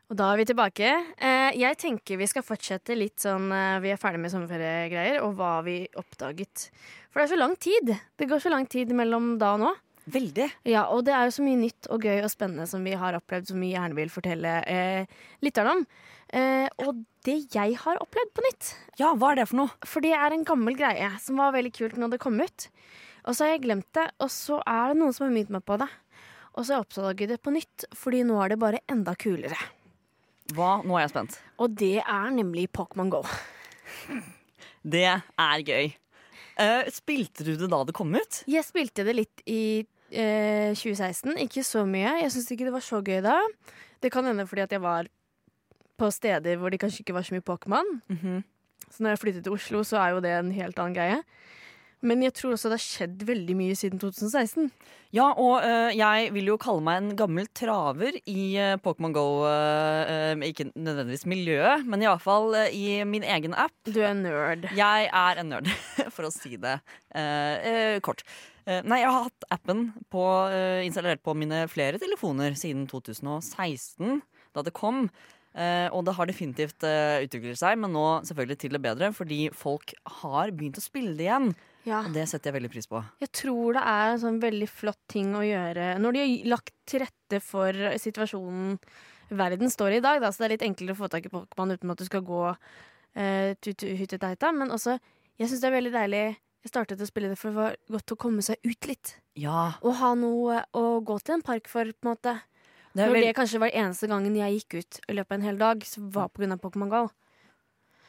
Og 0.09 0.17
da 0.17 0.31
er 0.33 0.41
vi 0.41 0.47
tilbake. 0.49 0.89
Eh, 1.21 1.51
jeg 1.61 1.77
tenker 1.81 2.17
vi 2.21 2.29
skal 2.31 2.45
fortsette 2.47 2.95
litt 2.97 3.21
sånn 3.21 3.51
eh, 3.53 3.77
Vi 3.85 3.91
er 3.93 4.01
ferdig 4.01 4.23
med 4.23 4.33
sommerferiegreier, 4.33 5.19
og 5.27 5.35
hva 5.37 5.59
vi 5.67 5.83
oppdaget. 6.01 6.69
For 7.11 7.21
det 7.21 7.27
er 7.27 7.33
så 7.35 7.41
lang 7.43 7.57
tid. 7.61 7.93
Det 8.17 8.29
går 8.31 8.41
så 8.41 8.53
lang 8.55 8.65
tid 8.71 8.95
mellom 8.97 9.35
da 9.41 9.53
og 9.59 9.63
nå. 9.67 9.75
Veldig. 10.09 10.47
Ja, 10.65 10.87
og 10.89 11.03
det 11.05 11.13
er 11.13 11.27
jo 11.29 11.35
så 11.37 11.45
mye 11.45 11.61
nytt 11.61 11.91
og 11.93 12.07
gøy 12.09 12.23
og 12.25 12.31
spennende 12.33 12.65
som 12.71 12.87
vi 12.87 12.95
har 12.97 13.19
opplevd, 13.19 13.51
som 13.51 13.61
vi 13.61 13.75
gjerne 13.75 13.99
vil 13.99 14.09
fortelle 14.13 14.55
eh, 14.65 15.19
lytterne 15.45 15.75
om. 15.77 15.85
Eh, 16.33 16.65
og 16.87 17.03
det 17.29 17.37
jeg 17.53 17.77
har 17.83 18.01
opplevd 18.01 18.33
på 18.37 18.47
nytt, 18.47 18.73
Ja, 19.01 19.13
hva 19.13 19.35
er 19.35 19.43
det 19.43 19.49
for 19.51 19.61
noe? 19.61 19.75
for 19.85 20.05
det 20.05 20.15
er 20.17 20.33
en 20.33 20.47
gammel 20.49 20.77
greie 20.81 21.11
som 21.21 21.37
var 21.41 21.53
veldig 21.53 21.75
kult 21.77 22.01
når 22.01 22.17
det 22.17 22.23
kom 22.25 22.41
ut. 22.41 22.69
Og 23.29 23.37
så 23.37 23.45
har 23.45 23.59
jeg 23.59 23.67
glemt 23.67 23.91
det, 23.93 24.07
og 24.25 24.33
så 24.33 24.63
er 24.65 24.95
det 24.95 25.03
noen 25.03 25.13
som 25.13 25.27
har 25.29 25.35
minnet 25.37 25.53
meg 25.53 25.65
på 25.69 25.77
det. 25.83 25.91
Og 26.57 26.65
så 26.65 26.75
har 26.75 26.81
jeg 26.81 26.87
oppdaget 26.87 27.35
det 27.35 27.41
på 27.45 27.53
nytt, 27.55 27.87
fordi 27.97 28.25
nå 28.27 28.39
er 28.43 28.55
det 28.55 28.61
bare 28.63 28.83
enda 28.91 29.15
kulere. 29.19 29.59
Hva? 30.57 30.79
Nå 30.87 30.97
er 30.97 31.05
jeg 31.05 31.13
spent. 31.13 31.39
Og 31.61 31.75
det 31.77 31.99
er 32.01 32.29
nemlig 32.35 32.69
Pokémon 32.73 33.13
Go. 33.13 33.23
Det 34.89 35.05
er 35.05 35.63
gøy. 35.67 35.91
Uh, 36.59 36.87
spilte 36.91 37.45
du 37.45 37.53
det 37.59 37.69
da 37.71 37.81
det 37.85 37.93
kom 37.95 38.15
ut? 38.15 38.41
Jeg 38.49 38.65
spilte 38.65 39.05
det 39.05 39.15
litt 39.15 39.43
i 39.51 39.83
uh, 39.85 40.71
2016, 40.73 41.35
ikke 41.45 41.65
så 41.67 41.83
mye. 41.87 42.15
Jeg 42.23 42.33
syns 42.33 42.49
ikke 42.55 42.69
det 42.69 42.75
var 42.75 42.85
så 42.87 43.03
gøy 43.05 43.21
da. 43.27 43.37
Det 44.01 44.11
kan 44.15 44.27
hende 44.27 44.47
fordi 44.49 44.65
at 44.65 44.73
jeg 44.73 44.83
var 44.83 45.11
på 45.99 46.09
steder 46.15 46.57
hvor 46.59 46.73
det 46.73 46.81
kanskje 46.81 47.03
ikke 47.03 47.17
var 47.19 47.27
så 47.27 47.37
mye 47.37 47.45
Pokémon. 47.45 47.99
Mhm. 48.09 48.41
Så 48.89 49.05
når 49.05 49.13
jeg 49.13 49.21
flyttet 49.21 49.45
til 49.45 49.53
Oslo, 49.53 49.83
så 49.85 49.99
er 50.01 50.15
jo 50.15 50.21
det 50.25 50.33
en 50.33 50.51
helt 50.55 50.79
annen 50.81 50.97
greie. 50.97 51.19
Men 52.07 52.23
jeg 52.23 52.35
tror 52.39 52.55
også 52.55 52.71
det 52.71 52.77
har 52.79 52.85
skjedd 52.85 53.23
veldig 53.27 53.55
mye 53.59 53.77
siden 53.79 53.99
2016. 53.99 54.69
Ja, 55.17 55.31
og 55.33 55.65
uh, 55.65 55.89
jeg 55.97 56.29
vil 56.35 56.51
jo 56.53 56.59
kalle 56.61 56.85
meg 56.85 57.01
en 57.01 57.17
gammel 57.19 57.49
traver 57.57 58.19
i 58.29 58.43
uh, 58.61 58.77
Pokémon 58.85 59.15
Go. 59.17 59.25
Uh, 59.49 60.39
ikke 60.47 60.69
nødvendigvis 60.75 61.27
miljøet, 61.31 61.87
men 61.89 62.05
iallfall 62.05 62.53
uh, 62.55 62.69
i 62.71 63.01
min 63.09 63.27
egen 63.27 63.57
app. 63.59 63.75
Du 63.89 63.99
er 64.03 64.13
en 64.13 64.23
nerd. 64.27 64.69
Jeg 64.79 65.09
er 65.09 65.43
en 65.43 65.51
nerd, 65.55 65.73
for 66.15 66.29
å 66.29 66.35
si 66.35 66.55
det 66.61 66.79
kort. 68.05 68.23
Nei, 68.69 68.99
jeg 69.01 69.09
har 69.09 69.25
hatt 69.25 69.47
appen 69.55 69.87
på, 70.13 70.23
installert 70.85 71.23
på 71.25 71.33
mine 71.41 71.63
flere 71.73 71.97
telefoner 71.99 72.53
siden 72.59 72.85
2016, 72.91 74.21
da 74.53 74.65
det 74.67 74.75
kom. 74.77 75.07
Eh, 75.57 75.89
og 75.97 76.05
det 76.07 76.15
har 76.15 76.29
definitivt 76.29 76.85
uh, 76.87 77.19
utviklet 77.25 77.59
seg, 77.59 77.79
men 77.81 77.91
nå 77.95 78.05
selvfølgelig 78.29 78.59
til 78.61 78.77
det 78.77 78.83
bedre, 78.85 79.11
fordi 79.17 79.41
folk 79.57 79.95
har 80.21 80.53
begynt 80.55 80.79
å 80.79 80.85
spille 80.85 81.17
det 81.19 81.27
igjen. 81.27 81.53
Ja. 81.89 82.03
Og 82.05 82.13
det 82.13 82.27
setter 82.29 82.51
jeg 82.51 82.59
veldig 82.59 82.73
pris 82.73 82.91
på. 82.91 83.01
Jeg 83.23 83.33
tror 83.33 83.79
det 83.79 83.85
er 83.89 84.11
en 84.13 84.21
sånn 84.21 84.41
veldig 84.43 84.69
flott 84.69 85.01
ting 85.09 85.33
å 85.39 85.45
gjøre 85.47 85.95
når 86.03 86.15
de 86.15 86.25
har 86.25 86.51
lagt 86.53 86.75
til 86.91 87.01
rette 87.01 87.41
for 87.41 87.95
situasjonen 88.03 88.77
verden 89.29 89.71
står 89.71 89.97
i 89.97 90.01
i 90.01 90.05
dag. 90.05 90.21
Da. 90.23 90.33
Så 90.33 90.43
det 90.43 90.49
er 90.49 90.55
litt 90.57 90.67
enklere 90.67 90.97
å 90.97 90.99
få 90.99 91.09
tak 91.13 91.29
i 91.29 91.33
Pokémon 91.33 91.73
uten 91.75 91.95
at 91.95 92.01
du 92.01 92.05
skal 92.09 92.25
gå 92.27 92.43
uh, 92.49 93.71
hytteteita. 94.03 94.53
Men 94.57 94.75
også, 94.75 94.99
jeg 95.41 95.51
syns 95.51 95.65
det 95.65 95.71
er 95.71 95.79
veldig 95.79 95.95
deilig 95.97 96.23
Jeg 96.65 96.73
startet 96.73 97.03
å 97.03 97.07
spille 97.07 97.31
det 97.31 97.39
for 97.39 97.55
det 97.55 97.59
var 97.59 97.77
godt 97.95 98.13
å 98.13 98.21
komme 98.21 98.45
seg 98.45 98.59
ut 98.67 98.89
litt. 98.91 99.15
Ja, 99.39 99.79
Og 99.87 99.95
ha 100.01 100.15
noe 100.19 100.65
å 100.77 100.99
gå 101.07 101.19
til 101.23 101.39
en 101.39 101.45
park 101.47 101.71
for, 101.71 101.87
på 101.87 102.09
en 102.09 102.17
måte. 102.17 102.35
Det 102.99 103.05
var 103.07 103.13
Når 103.13 103.15
vel- 103.15 103.27
det 103.31 103.37
kanskje 103.39 103.61
var 103.63 103.71
eneste 103.79 104.09
gangen 104.11 104.35
jeg 104.37 104.59
gikk 104.59 104.79
ut 104.83 105.01
i 105.09 105.15
løpet 105.15 105.31
av 105.33 105.39
en 105.39 105.47
hel 105.47 105.59
dag, 105.61 105.85
så 105.87 106.03
var 106.11 106.27
av 106.27 106.59
Pokémon 106.61 106.91
GO. 106.91 107.05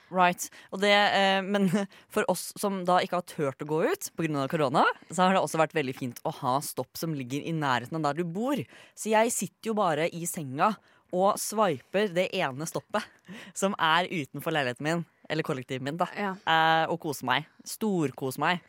Right. 0.10 0.50
Det, 0.82 0.90
eh, 0.90 1.42
men 1.46 1.70
for 2.10 2.26
oss 2.32 2.48
som 2.58 2.80
da 2.88 2.98
ikke 3.06 3.20
har 3.20 3.28
turt 3.30 3.62
å 3.62 3.68
gå 3.70 3.84
ut 3.92 4.08
pga. 4.18 4.48
korona, 4.50 4.84
så 5.14 5.28
har 5.28 5.36
det 5.38 5.44
også 5.44 5.60
vært 5.62 5.76
veldig 5.78 5.94
fint 5.96 6.22
å 6.26 6.34
ha 6.42 6.56
stopp 6.66 6.98
som 6.98 7.14
ligger 7.14 7.46
i 7.46 7.54
nærheten 7.54 8.00
av 8.00 8.08
der 8.08 8.24
du 8.24 8.24
bor. 8.26 8.58
Så 8.98 9.12
jeg 9.14 9.30
sitter 9.36 9.70
jo 9.70 9.76
bare 9.78 10.10
i 10.10 10.26
senga 10.26 10.72
og 11.14 11.38
sveiper 11.42 12.10
det 12.14 12.28
ene 12.38 12.66
stoppet 12.70 13.06
som 13.54 13.76
er 13.78 14.10
utenfor 14.10 14.54
leiligheten 14.54 14.86
min, 14.86 15.06
eller 15.30 15.46
kollektivet 15.46 15.82
min, 15.86 15.98
da, 15.98 16.06
Ja. 16.18 16.34
eh, 16.46 16.86
og 16.90 17.00
koser 17.02 17.26
meg. 17.30 17.46
Storkoser 17.66 18.40
meg. 18.42 18.62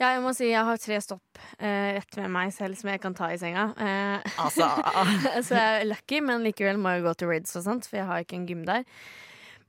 Ja, 0.00 0.14
jeg 0.16 0.22
må 0.24 0.32
si 0.36 0.48
jeg 0.48 0.64
har 0.64 0.78
tre 0.80 0.98
stopp 1.04 1.40
eh, 1.58 1.96
rett 1.98 2.16
ved 2.16 2.30
meg 2.32 2.52
selv 2.56 2.78
som 2.80 2.88
jeg 2.88 3.02
kan 3.02 3.16
ta 3.16 3.28
i 3.32 3.40
senga. 3.40 3.70
Eh, 3.76 4.30
Altså 4.46 4.68
så 5.44 5.58
jeg 5.58 5.80
er 5.82 5.90
lucky, 5.90 6.22
men 6.24 6.46
likevel 6.46 6.80
må 6.80 6.94
jeg 6.96 7.04
gå 7.04 7.12
til 7.20 7.32
Rids 7.34 7.52
og 7.60 7.66
sånt, 7.66 7.88
for 7.88 8.00
jeg 8.00 8.08
har 8.08 8.24
ikke 8.24 8.38
en 8.40 8.46
gym 8.48 8.64
der. 8.68 8.86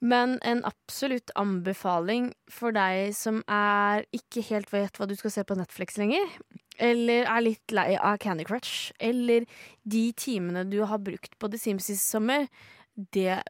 Men 0.02 0.40
en 0.48 0.64
absolutt 0.66 1.30
anbefaling 1.38 2.32
for 2.50 2.74
deg 2.74 3.12
som 3.14 3.44
er 3.52 4.08
ikke 4.16 4.42
helt 4.48 4.72
vet 4.74 4.96
hva 4.98 5.06
du 5.06 5.14
skal 5.20 5.34
se 5.36 5.44
på 5.46 5.58
Netflix 5.60 6.00
lenger, 6.02 6.26
eller 6.82 7.28
er 7.30 7.44
litt 7.46 7.76
lei 7.76 7.92
av 8.00 8.18
Candy 8.24 8.48
Crush, 8.48 8.90
eller 8.98 9.46
de 9.84 10.06
timene 10.18 10.64
du 10.66 10.80
har 10.90 11.04
brukt 11.04 11.36
på 11.38 11.52
The 11.52 11.60
Sims 11.62 11.92
i 11.94 11.98
sommer, 12.00 12.48
det, 12.96 13.44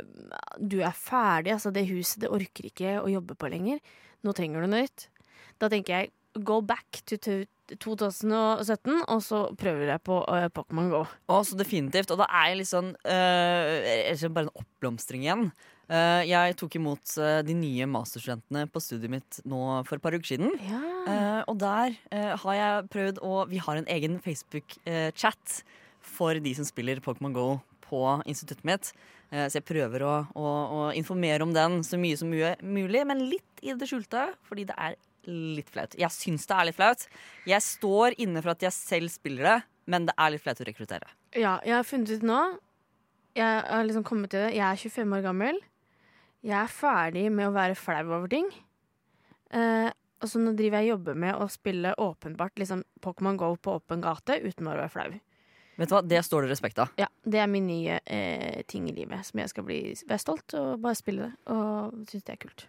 du 0.60 0.82
er 0.84 0.98
ferdig, 0.98 1.54
altså 1.56 1.72
det 1.74 1.88
huset 1.90 2.26
det 2.26 2.34
orker 2.34 2.68
ikke 2.68 2.98
å 3.00 3.08
jobbe 3.10 3.38
på 3.40 3.50
lenger. 3.54 3.80
Nå 4.26 4.36
trenger 4.38 4.62
du 4.62 4.68
noe 4.68 4.84
nytt. 4.84 5.08
Da 5.62 5.70
tenker 5.72 5.96
jeg 5.96 6.12
go 6.40 6.62
back 6.62 7.04
to 7.06 7.18
to- 7.18 7.46
2017, 7.80 9.04
og 9.08 9.22
så 9.24 9.42
prøver 9.60 9.94
jeg 9.94 10.04
på 10.04 10.18
uh, 10.26 10.48
Pokémon 10.54 10.90
Go. 10.92 11.04
Å, 11.32 11.42
så 11.48 11.58
definitivt. 11.60 12.12
Og 12.12 12.20
da 12.22 12.28
er 12.42 12.58
litt 12.60 12.72
sånn 12.72 12.94
liksom 13.06 14.36
Bare 14.36 14.50
en 14.50 14.56
oppblomstring 14.64 15.26
igjen. 15.26 15.46
Uh, 15.92 16.24
jeg 16.24 16.56
tok 16.60 16.78
imot 16.80 17.14
uh, 17.20 17.42
de 17.46 17.56
nye 17.56 17.88
masterstudentene 17.90 18.66
på 18.72 18.82
studiet 18.84 19.12
mitt 19.12 19.40
nå 19.48 19.82
for 19.88 19.98
et 19.98 20.04
par 20.04 20.16
uker 20.16 20.34
siden. 20.34 20.56
Ja. 20.68 20.82
Og 21.50 21.58
der 21.62 21.96
har 22.12 22.56
jeg 22.58 22.90
prøvd 22.94 23.24
å 23.26 23.46
Vi 23.50 23.62
har 23.64 23.80
en 23.80 23.90
egen 23.90 24.20
Facebook-chat 24.24 25.62
for 26.02 26.38
de 26.38 26.54
som 26.58 26.68
spiller 26.68 27.02
Pokémon 27.04 27.34
Go 27.36 27.48
på 27.88 28.04
instituttet 28.30 28.68
mitt. 28.68 28.92
Så 29.32 29.58
jeg 29.58 29.66
prøver 29.68 30.04
å, 30.04 30.14
å, 30.36 30.46
å 30.76 30.80
informere 30.96 31.44
om 31.44 31.54
den 31.56 31.80
så 31.88 32.00
mye 32.00 32.18
som 32.20 32.32
mulig, 32.32 33.04
men 33.08 33.24
litt 33.32 33.64
i 33.64 33.74
det 33.76 33.88
skjulte, 33.88 34.30
fordi 34.48 34.66
det 34.70 34.76
er 34.76 34.98
litt 35.30 35.70
flaut. 35.74 35.96
Jeg 36.00 36.14
syns 36.16 36.48
det 36.50 36.58
er 36.58 36.68
litt 36.70 36.78
flaut. 36.78 37.08
Jeg 37.50 37.66
står 37.66 38.18
inne 38.22 38.42
for 38.42 38.54
at 38.56 38.66
jeg 38.66 38.76
selv 38.76 39.14
spiller 39.14 39.48
det, 39.48 39.58
men 39.92 40.08
det 40.10 40.16
er 40.18 40.34
litt 40.34 40.44
flaut 40.44 40.62
å 40.62 40.68
rekruttere. 40.68 41.10
Ja, 41.38 41.60
jeg 41.66 41.78
har 41.78 41.88
funnet 41.88 42.12
ut 42.12 42.26
nå 42.28 42.40
Jeg 43.38 43.62
har 43.64 43.86
liksom 43.88 44.04
kommet 44.04 44.34
til 44.34 44.42
det 44.44 44.50
Jeg 44.58 44.66
er 44.68 44.76
25 44.82 45.14
år 45.16 45.24
gammel 45.24 45.60
Jeg 46.44 46.58
er 46.60 46.74
ferdig 46.76 47.24
med 47.32 47.48
å 47.48 47.54
være 47.56 47.78
flau 47.80 48.04
over 48.18 48.28
ting 48.32 48.50
eh, 49.56 49.88
Og 50.20 50.28
så 50.28 50.42
nå 50.44 50.52
driver 50.60 50.82
jeg 50.84 50.92
og 50.92 50.98
jobber 50.98 51.22
med 51.24 51.40
å 51.40 51.48
spille 51.48 51.96
åpenbart 51.96 52.60
liksom 52.60 52.84
Pokémon 53.00 53.40
GO 53.40 53.54
på 53.56 53.78
åpen 53.80 54.04
gate 54.04 54.42
Uten 54.44 54.68
å 54.68 54.76
være 54.76 54.92
flau 54.92 55.08
Vet 55.80 55.88
du 55.88 55.96
hva, 55.96 56.04
Det 56.04 56.20
står 56.28 56.44
det 56.44 56.52
respekt 56.52 56.84
av. 56.84 56.92
Ja, 57.00 57.08
det 57.24 57.40
er 57.40 57.48
min 57.48 57.72
nye 57.72 58.02
eh, 58.04 58.60
ting 58.68 58.92
i 58.92 58.96
livet 59.00 59.24
Som 59.32 59.40
jeg 59.40 59.56
skal 59.56 59.70
bli, 59.72 59.82
være 60.04 60.26
stolt 60.28 60.60
og 60.60 60.84
bare 60.84 61.00
spille 61.00 61.30
det 61.30 61.56
Og 61.56 62.02
synes 62.12 62.28
det 62.28 62.36
er 62.36 62.44
kult 62.44 62.68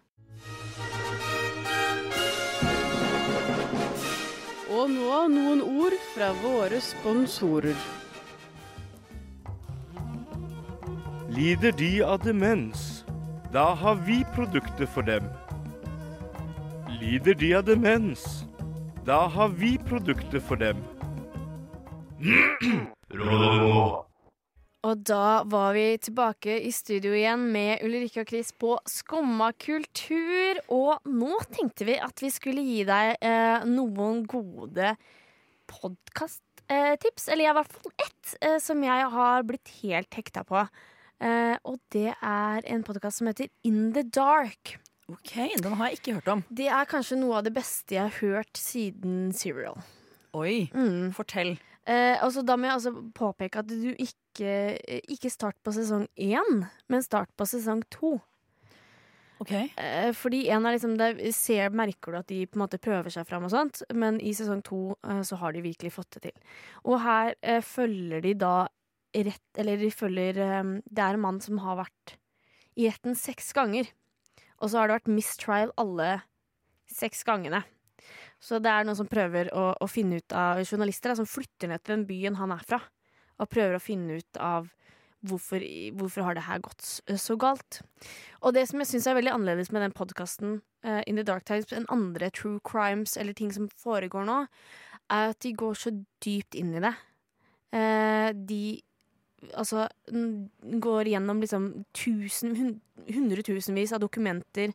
Og 4.72 4.88
nå 4.88 5.16
noen 5.28 5.60
ord 5.60 5.96
fra 6.14 6.30
våre 6.40 6.78
sponsorer. 6.80 7.76
Lider 11.32 11.72
de 11.76 11.90
av 12.04 12.22
demens? 12.24 13.04
Da 13.52 13.74
har 13.76 14.00
vi 14.06 14.22
produkter 14.32 14.88
for 14.88 15.04
dem. 15.04 15.28
Lider 17.00 17.34
de 17.34 17.52
av 17.58 17.66
demens? 17.68 18.46
Da 19.04 19.26
har 19.28 19.48
vi 19.48 19.78
produkter 19.88 20.40
for 20.40 20.56
dem. 20.56 20.80
Og 24.82 24.98
da 25.06 25.44
var 25.46 25.76
vi 25.76 25.84
tilbake 26.02 26.56
i 26.66 26.72
studio 26.74 27.12
igjen 27.14 27.44
med 27.54 27.84
Ulrikke 27.86 28.24
og 28.24 28.30
Chris 28.32 28.48
på 28.58 28.74
Skumma 28.90 29.52
kultur. 29.54 30.58
Og 30.74 31.06
nå 31.06 31.36
tenkte 31.54 31.86
vi 31.86 31.94
at 32.02 32.18
vi 32.24 32.30
skulle 32.34 32.64
gi 32.66 32.80
deg 32.88 33.12
eh, 33.22 33.62
noen 33.70 34.24
gode 34.26 34.96
podkasttips. 35.70 37.28
Eller 37.30 37.46
i 37.50 37.54
hvert 37.60 37.72
fall 37.78 37.94
ett 38.08 38.34
eh, 38.42 38.58
som 38.62 38.82
jeg 38.82 39.06
har 39.14 39.46
blitt 39.46 39.70
helt 39.84 40.18
hekta 40.18 40.42
på. 40.48 40.64
Eh, 41.22 41.54
og 41.62 41.78
det 41.94 42.10
er 42.18 42.66
en 42.74 42.82
podkast 42.86 43.22
som 43.22 43.30
heter 43.30 43.52
In 43.68 43.92
the 43.94 44.02
Dark. 44.02 44.80
Ok, 45.12 45.36
Den 45.62 45.74
har 45.78 45.90
jeg 45.92 45.98
ikke 46.00 46.14
hørt 46.18 46.30
om. 46.34 46.42
Det 46.50 46.66
er 46.72 46.90
kanskje 46.90 47.18
noe 47.22 47.38
av 47.38 47.46
det 47.46 47.54
beste 47.54 47.94
jeg 47.98 48.08
har 48.08 48.18
hørt 48.22 48.58
siden 48.58 49.30
Serial. 49.36 49.78
Oi, 50.34 50.70
Mm. 50.72 51.12
fortell. 51.14 51.58
Eh, 51.88 52.18
og 52.22 52.30
så 52.34 52.44
da 52.46 52.54
må 52.56 52.68
jeg 52.68 52.76
altså 52.76 52.92
påpeke 53.16 53.62
at 53.62 53.70
du 53.70 53.90
ikke, 53.90 54.52
ikke 55.10 55.32
start 55.32 55.56
på 55.64 55.74
sesong 55.74 56.06
én, 56.14 56.66
men 56.88 57.02
start 57.02 57.32
på 57.38 57.48
sesong 57.48 57.82
to. 57.90 58.18
Eh, 59.74 60.12
fordi 60.14 60.44
én 60.54 60.62
er 60.62 60.76
liksom 60.76 60.94
der 61.00 61.18
ser, 61.34 61.72
merker 61.74 62.14
du 62.14 62.18
at 62.20 62.28
de 62.30 62.44
på 62.46 62.58
en 62.58 62.62
måte 62.62 62.78
prøver 62.82 63.10
seg 63.10 63.26
fram, 63.26 63.48
og 63.48 63.50
sånt, 63.50 63.82
men 63.90 64.20
i 64.22 64.30
sesong 64.38 64.62
to 64.62 64.94
eh, 65.02 65.24
så 65.26 65.40
har 65.40 65.56
de 65.56 65.64
virkelig 65.64 65.94
fått 65.96 66.14
det 66.14 66.28
til. 66.28 66.52
Og 66.86 67.00
her 67.02 67.34
eh, 67.42 67.62
følger 67.64 68.22
de 68.22 68.36
da 68.38 68.54
rett 69.12 69.58
Eller 69.60 69.76
de 69.76 69.90
følger 69.92 70.38
eh, 70.40 70.68
Det 70.88 71.02
er 71.04 71.18
en 71.18 71.20
mann 71.20 71.40
som 71.44 71.58
har 71.60 71.82
vært 71.82 72.14
i 72.80 72.86
retten 72.88 73.18
seks 73.18 73.50
ganger. 73.52 73.90
Og 74.62 74.70
så 74.70 74.78
har 74.78 74.88
det 74.88 75.00
vært 75.00 75.10
mistrial 75.12 75.74
alle 75.76 76.22
seks 76.88 77.20
gangene. 77.26 77.64
Så 78.42 78.58
det 78.58 78.70
er 78.72 78.86
noen 78.86 78.98
som 78.98 79.10
prøver 79.10 79.52
å, 79.54 79.70
å 79.78 79.86
finne 79.90 80.18
ut 80.18 80.34
av 80.34 80.62
journalister 80.64 81.12
da, 81.12 81.18
som 81.20 81.28
flytter 81.30 81.70
ned 81.70 81.82
til 81.82 81.94
den 81.94 82.06
byen 82.08 82.38
han 82.40 82.54
er 82.54 82.64
fra, 82.66 82.80
og 83.38 83.50
prøver 83.50 83.78
å 83.78 83.82
finne 83.82 84.18
ut 84.18 84.40
av 84.42 84.66
hvorfor, 85.22 85.62
hvorfor 85.98 86.26
har 86.26 86.34
det 86.34 86.46
her 86.48 86.62
gått 86.64 86.82
så 86.82 87.36
galt. 87.38 87.80
Og 88.42 88.56
det 88.56 88.66
som 88.68 88.82
jeg 88.82 88.90
syns 88.90 89.06
er 89.06 89.18
veldig 89.18 89.34
annerledes 89.36 89.70
med 89.74 89.84
den 89.86 89.94
podkasten 89.94 90.56
uh, 90.86 91.02
In 91.06 91.20
the 91.20 91.26
Dark 91.26 91.46
Times 91.46 91.70
enn 91.74 91.86
andre 91.94 92.32
true 92.34 92.58
crimes 92.66 93.14
eller 93.16 93.36
ting 93.38 93.52
som 93.54 93.70
foregår 93.78 94.26
nå, 94.26 94.40
er 95.12 95.30
at 95.30 95.42
de 95.44 95.54
går 95.58 95.78
så 95.78 95.94
dypt 96.24 96.58
inn 96.58 96.74
i 96.74 96.82
det. 96.82 96.94
Uh, 97.72 98.30
de 98.34 98.62
altså 99.58 99.86
går 100.82 101.14
gjennom 101.14 101.40
liksom 101.42 101.70
tusen, 101.96 102.56
hun, 102.58 102.74
hundretusenvis 103.06 103.94
av 103.94 104.02
dokumenter, 104.02 104.74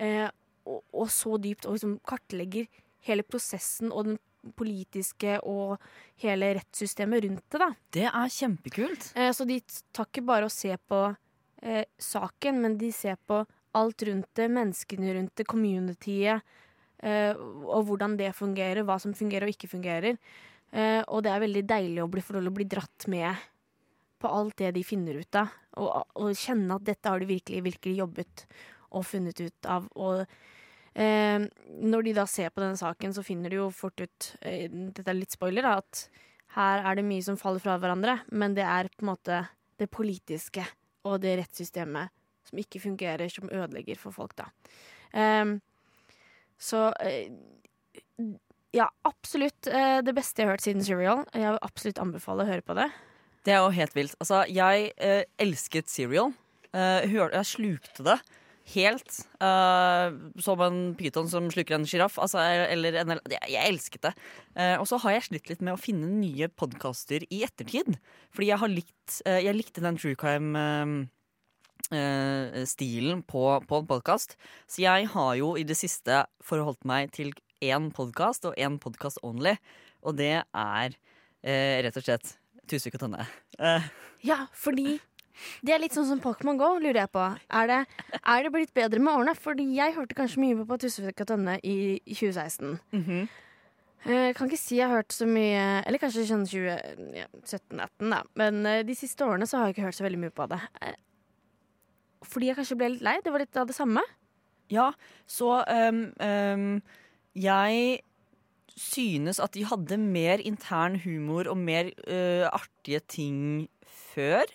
Uh, 0.00 0.24
og, 0.64 0.78
og 0.96 1.10
så 1.12 1.36
dypt, 1.38 1.66
og 1.68 1.76
liksom 1.76 1.98
kartlegger 2.08 2.64
hele 3.08 3.24
prosessen 3.26 3.92
og 3.92 4.10
den 4.10 4.20
politiske 4.58 5.36
og 5.46 5.82
hele 6.22 6.52
rettssystemet 6.58 7.24
rundt 7.26 7.44
det, 7.46 7.60
da. 7.62 7.68
Det 7.94 8.06
er 8.08 8.36
kjempekult. 8.36 9.12
Eh, 9.14 9.30
så 9.34 9.46
de 9.48 9.60
tar 9.94 10.08
ikke 10.10 10.24
bare 10.26 10.48
og 10.48 10.54
ser 10.54 10.80
på 10.90 11.04
eh, 11.62 11.84
saken, 11.98 12.62
men 12.64 12.78
de 12.80 12.90
ser 12.94 13.20
på 13.26 13.42
alt 13.78 14.04
rundt 14.08 14.28
det, 14.36 14.48
menneskene 14.52 15.14
rundt 15.16 15.36
det, 15.38 15.46
communityet, 15.48 16.42
eh, 17.06 17.32
og 17.38 17.86
hvordan 17.88 18.18
det 18.18 18.34
fungerer, 18.36 18.82
hva 18.86 18.98
som 19.02 19.14
fungerer 19.16 19.46
og 19.46 19.54
ikke 19.54 19.70
fungerer. 19.70 20.18
Eh, 20.72 21.00
og 21.06 21.22
det 21.24 21.32
er 21.32 21.44
veldig 21.44 21.64
deilig 21.68 22.02
å 22.02 22.10
bli, 22.10 22.24
å 22.24 22.54
bli 22.58 22.68
dratt 22.68 23.08
med 23.12 23.48
på 24.22 24.30
alt 24.30 24.58
det 24.60 24.70
de 24.76 24.84
finner 24.86 25.18
ut 25.18 25.38
av, 25.38 25.50
og, 25.82 25.88
og 26.20 26.36
kjenne 26.38 26.76
at 26.78 26.84
dette 26.86 27.10
har 27.10 27.22
de 27.22 27.26
virkelig, 27.30 27.62
virkelig 27.66 27.96
jobbet 27.98 28.44
og 28.92 29.06
funnet 29.08 29.40
ut 29.40 29.68
av. 29.70 29.88
Og 29.98 30.22
eh, 30.94 31.44
når 31.82 32.06
de 32.06 32.14
da 32.16 32.26
ser 32.30 32.52
på 32.52 32.62
denne 32.62 32.78
saken, 32.80 33.14
så 33.16 33.24
finner 33.26 33.52
de 33.52 33.60
jo 33.60 33.70
fort 33.74 34.00
ut 34.02 34.28
eh, 34.40 34.68
Dette 34.68 35.08
er 35.08 35.18
litt 35.18 35.34
spoiler, 35.34 35.66
da, 35.66 35.78
at 35.82 36.06
her 36.56 36.84
er 36.84 36.98
det 36.98 37.06
mye 37.08 37.24
som 37.24 37.38
faller 37.40 37.62
fra 37.64 37.78
hverandre, 37.80 38.18
men 38.32 38.56
det 38.56 38.66
er 38.68 38.90
på 38.92 39.06
en 39.06 39.12
måte 39.14 39.42
det 39.80 39.88
politiske 39.92 40.66
og 41.08 41.22
det 41.24 41.38
rettssystemet 41.40 42.12
som 42.48 42.60
ikke 42.60 42.82
fungerer, 42.82 43.30
som 43.32 43.50
ødelegger 43.50 43.98
for 43.98 44.14
folk, 44.14 44.36
da. 44.38 44.50
Eh, 45.16 45.56
så 46.62 46.86
ja, 48.72 48.88
absolutt 49.04 49.68
eh, 49.68 50.00
det 50.04 50.14
beste 50.16 50.42
jeg 50.42 50.48
har 50.48 50.56
hørt 50.56 50.64
siden 50.64 50.84
Serial. 50.84 51.24
Jeg 51.34 51.44
vil 51.44 51.64
absolutt 51.64 52.00
anbefale 52.02 52.44
å 52.44 52.48
høre 52.48 52.64
på 52.64 52.76
det. 52.78 52.88
Det 53.44 53.54
er 53.54 53.60
jo 53.60 53.74
helt 53.74 53.96
vilt. 53.96 54.14
Altså, 54.22 54.44
jeg 54.48 54.92
eh, 54.96 55.24
elsket 55.42 55.90
Serial. 55.92 56.32
Eh, 56.72 57.12
jeg 57.12 57.48
slukte 57.48 58.06
det 58.06 58.18
helt. 58.74 59.16
Uh, 59.42 60.14
som 60.42 60.60
en 60.64 60.80
pyton 60.98 61.28
som 61.30 61.48
sluker 61.52 61.76
en 61.76 61.86
sjiraff. 61.88 62.18
Altså, 62.22 62.40
eller 62.42 62.98
en 63.02 63.16
jeg, 63.16 63.42
jeg 63.50 63.72
elsket 63.72 64.06
det. 64.06 64.12
Uh, 64.56 64.76
og 64.80 64.86
så 64.90 65.00
har 65.02 65.16
jeg 65.16 65.26
slitt 65.28 65.50
litt 65.52 65.64
med 65.64 65.74
å 65.74 65.80
finne 65.80 66.10
nye 66.10 66.48
podkaster 66.48 67.26
i 67.28 67.42
ettertid. 67.46 67.96
Fordi 68.34 68.52
jeg 68.52 68.62
har 68.62 68.72
likt 68.72 69.18
uh, 69.26 69.40
Jeg 69.42 69.58
likte 69.58 69.84
den 69.84 69.98
true 70.00 70.18
crime 70.18 71.08
stilen 72.64 73.18
på, 73.28 73.40
på 73.68 73.78
en 73.82 73.88
podkast. 73.90 74.38
Så 74.70 74.80
jeg 74.80 75.10
har 75.12 75.32
jo 75.36 75.50
i 75.60 75.64
det 75.68 75.74
siste 75.76 76.22
forholdt 76.40 76.86
meg 76.88 77.10
til 77.12 77.34
én 77.60 77.90
podkast 77.92 78.46
og 78.48 78.56
én 78.56 78.78
podkast 78.80 79.20
only. 79.26 79.58
Og 80.00 80.16
det 80.16 80.38
er 80.40 80.96
rett 81.44 81.98
og 81.98 82.06
slett 82.06 82.32
Tusvik 82.70 82.96
og 82.96 83.02
Tønne. 83.02 83.26
Ja, 84.24 84.46
fordi 84.56 85.02
det 85.62 85.74
er 85.74 85.80
litt 85.82 85.94
sånn 85.96 86.08
som 86.08 86.20
Pokémon 86.22 86.58
Go, 86.60 86.74
lurer 86.80 87.02
jeg 87.04 87.12
på. 87.14 87.22
Er 87.58 87.70
det, 87.70 87.78
er 88.20 88.44
det 88.44 88.52
blitt 88.54 88.74
bedre 88.76 89.00
med 89.02 89.14
årene? 89.14 89.36
Fordi 89.38 89.66
jeg 89.76 89.96
hørte 89.96 90.18
kanskje 90.18 90.42
mye 90.42 90.66
på 90.68 90.78
Tusvik 90.82 91.24
og 91.24 91.30
Tønne 91.30 91.58
i, 91.62 92.00
i 92.04 92.14
2016. 92.14 92.78
-hmm. 92.92 93.24
Jeg 94.02 94.34
kan 94.34 94.48
ikke 94.50 94.58
si 94.58 94.80
jeg 94.80 94.88
har 94.88 94.98
hørt 94.98 95.14
så 95.14 95.28
mye 95.30 95.82
Eller 95.86 96.00
kanskje 96.02 96.26
sånn 96.26 96.46
2017-18, 96.50 98.10
da. 98.10 98.22
Men 98.34 98.66
eh, 98.66 98.82
de 98.82 98.94
siste 98.98 99.22
årene 99.22 99.46
så 99.46 99.60
har 99.60 99.68
jeg 99.68 99.76
ikke 99.76 99.86
hørt 99.86 99.98
så 99.98 100.06
veldig 100.06 100.22
mye 100.24 100.34
på 100.34 100.46
det. 100.50 100.58
Eh, 100.82 100.96
Fordi 102.22 102.48
jeg 102.50 102.58
kanskje 102.58 102.78
ble 102.80 102.88
litt 102.88 103.02
lei. 103.06 103.20
Det 103.22 103.34
var 103.34 103.44
litt 103.44 103.56
av 103.56 103.68
det 103.70 103.76
samme. 103.76 104.02
Ja, 104.72 104.92
så 105.28 105.60
um, 105.68 106.12
um, 106.22 106.82
jeg 107.36 108.00
synes 108.78 109.40
at 109.42 109.52
de 109.54 109.66
hadde 109.68 109.98
mer 110.00 110.40
intern 110.40 110.96
humor 111.04 111.50
og 111.50 111.58
mer 111.60 111.90
uh, 112.06 112.48
artige 112.48 113.02
ting 113.04 113.68
før. 113.84 114.48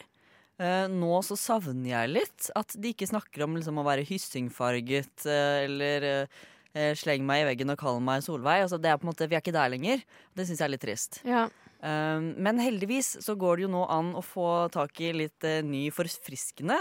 Eh, 0.57 0.85
nå 0.89 1.19
så 1.25 1.37
savner 1.37 1.91
jeg 1.91 2.13
litt 2.15 2.49
at 2.57 2.73
de 2.77 2.93
ikke 2.93 3.09
snakker 3.09 3.45
om 3.45 3.57
liksom, 3.59 3.77
å 3.77 3.85
være 3.85 4.07
hyssingfarget 4.07 5.27
eh, 5.29 5.57
eller 5.67 6.07
eh, 6.07 6.41
eh, 6.73 6.91
sleng 6.97 7.27
meg 7.27 7.43
i 7.43 7.47
veggen 7.51 7.73
og 7.73 7.79
kall 7.81 8.01
meg 8.03 8.25
Solveig. 8.25 8.65
Altså, 8.65 8.79
det 8.81 8.89
er 8.91 8.97
på 8.97 9.05
en 9.05 9.11
måte, 9.11 9.29
vi 9.29 9.37
er 9.37 9.45
ikke 9.45 9.55
der 9.55 9.73
lenger. 9.73 10.03
Det 10.33 10.47
syns 10.47 10.63
jeg 10.63 10.69
er 10.69 10.73
litt 10.73 10.85
trist. 10.85 11.21
Ja. 11.27 11.47
Um, 11.77 12.31
men 12.41 12.57
heldigvis 12.57 13.11
så 13.21 13.35
går 13.37 13.59
det 13.59 13.67
jo 13.67 13.69
nå 13.69 13.83
an 13.93 14.15
å 14.17 14.23
få 14.25 14.47
tak 14.73 14.97
i 15.05 15.11
litt 15.13 15.45
eh, 15.45 15.59
ny, 15.61 15.83
forfriskende 15.93 16.73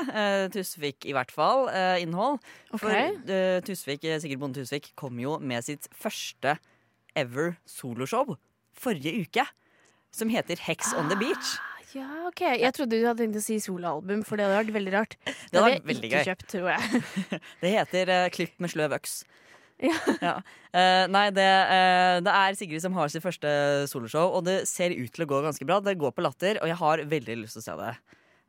Tusvik, 0.54 1.04
i 1.04 1.12
hvert 1.12 1.34
fall, 1.34 1.66
eh, 1.68 2.00
innhold. 2.00 2.40
Okay. 2.72 2.80
For 2.80 3.34
eh, 3.36 3.58
Tusvik, 3.66 4.08
Sigurd 4.22 4.40
Bonde 4.40 4.64
Tusvik 4.64 4.94
kom 4.96 5.20
jo 5.20 5.36
med 5.36 5.68
sitt 5.68 5.90
første 5.92 6.56
ever 7.12 7.58
soloshow 7.68 8.38
forrige 8.76 9.12
uke. 9.20 9.44
Som 10.16 10.32
heter 10.32 10.56
Hex 10.64 10.94
on 10.96 11.10
the 11.12 11.16
Beach. 11.20 11.56
Ja, 11.96 12.10
OK. 12.28 12.42
Jeg 12.60 12.74
trodde 12.76 12.98
du 12.98 13.06
hadde 13.06 13.24
tenkt 13.24 13.38
å 13.40 13.44
si 13.44 13.56
soloalbum, 13.62 14.22
for 14.26 14.38
det 14.38 14.46
hadde 14.46 14.60
vært 14.60 14.76
veldig 14.76 14.92
rart. 14.92 15.16
Det 15.24 15.56
hadde 15.56 15.72
vært 15.78 15.88
veldig 15.88 16.10
gøy. 16.12 16.22
kjøpt, 16.28 16.46
tror 16.52 16.70
jeg. 16.74 17.02
Det 17.62 17.72
heter 17.72 18.12
uh, 18.12 18.28
Klipp 18.34 18.56
med 18.62 18.72
sløv 18.72 18.96
øks. 19.00 19.18
Ja. 19.82 19.96
Eh, 20.76 21.06
nei, 21.08 21.30
det, 21.32 21.44
uh, 21.70 22.18
det 22.20 22.32
er 22.36 22.56
Sigrid 22.58 22.82
som 22.84 22.92
har 22.98 23.08
sitt 23.08 23.22
første 23.24 23.48
soloshow, 23.88 24.34
og 24.36 24.42
det 24.44 24.66
ser 24.68 24.92
ut 24.92 25.08
til 25.08 25.24
å 25.24 25.26
gå 25.30 25.38
ganske 25.40 25.64
bra. 25.64 25.78
Det 25.80 25.94
går 25.96 26.12
på 26.12 26.20
latter, 26.20 26.58
og 26.60 26.68
jeg 26.68 26.76
har 26.82 27.02
veldig 27.08 27.36
lyst 27.40 27.56
til 27.56 27.62
å 27.62 27.64
se 27.64 27.76
det. 27.80 27.94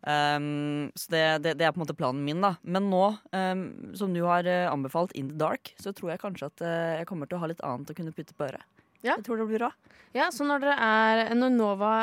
Um, 0.04 0.90
så 1.00 1.14
det, 1.14 1.24
det, 1.46 1.54
det 1.62 1.70
er 1.70 1.72
på 1.72 1.80
en 1.80 1.86
måte 1.86 1.96
planen 1.96 2.26
min, 2.28 2.44
da. 2.44 2.58
Men 2.68 2.90
nå, 2.92 3.06
um, 3.32 3.64
som 3.96 4.12
du 4.12 4.26
har 4.28 4.50
anbefalt 4.68 5.16
In 5.16 5.32
the 5.32 5.40
Dark, 5.40 5.72
så 5.80 5.96
tror 5.96 6.12
jeg 6.12 6.24
kanskje 6.26 6.52
at 6.52 6.66
jeg 7.00 7.08
kommer 7.08 7.32
til 7.32 7.40
å 7.40 7.46
ha 7.46 7.52
litt 7.54 7.64
annet 7.64 7.96
å 7.96 7.96
kunne 7.96 8.12
putte 8.18 8.36
på 8.36 8.50
øret. 8.50 8.68
Ja. 9.06 9.14
Jeg 9.14 9.24
tror 9.30 9.40
det 9.40 9.48
blir 9.54 9.64
bra. 9.64 9.72
Ja, 10.18 10.28
så 10.36 10.44
når 10.44 10.66
dere 10.66 10.76
er 10.84 11.36
Når 11.38 11.56
Nova 11.56 11.94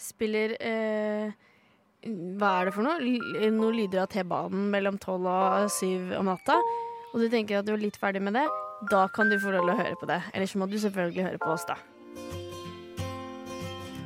spiller 0.00 0.56
eh, 0.60 1.30
Hva 2.40 2.50
er 2.60 2.68
det 2.68 2.74
for 2.74 2.86
noe? 2.86 2.96
L 3.00 3.52
noen 3.52 3.76
lyder 3.76 4.04
av 4.04 4.10
T-banen 4.12 4.70
mellom 4.72 4.98
tolv 5.02 5.28
og 5.28 5.68
syv 5.76 6.14
om 6.18 6.30
natta, 6.30 6.56
og 7.10 7.20
du 7.20 7.28
tenker 7.28 7.60
at 7.60 7.68
du 7.68 7.74
er 7.74 7.82
litt 7.82 7.98
ferdig 8.00 8.22
med 8.24 8.38
det, 8.38 8.46
da 8.88 9.06
kan 9.12 9.28
du 9.28 9.36
få 9.40 9.52
lov 9.52 9.66
til 9.66 9.74
å 9.74 9.80
høre 9.82 9.96
på 10.00 10.08
det. 10.08 10.20
Eller 10.32 10.48
så 10.48 10.60
må 10.60 10.70
du 10.70 10.78
selvfølgelig 10.80 11.26
høre 11.26 11.40
på 11.42 11.52
oss, 11.52 11.66
da. 11.68 11.76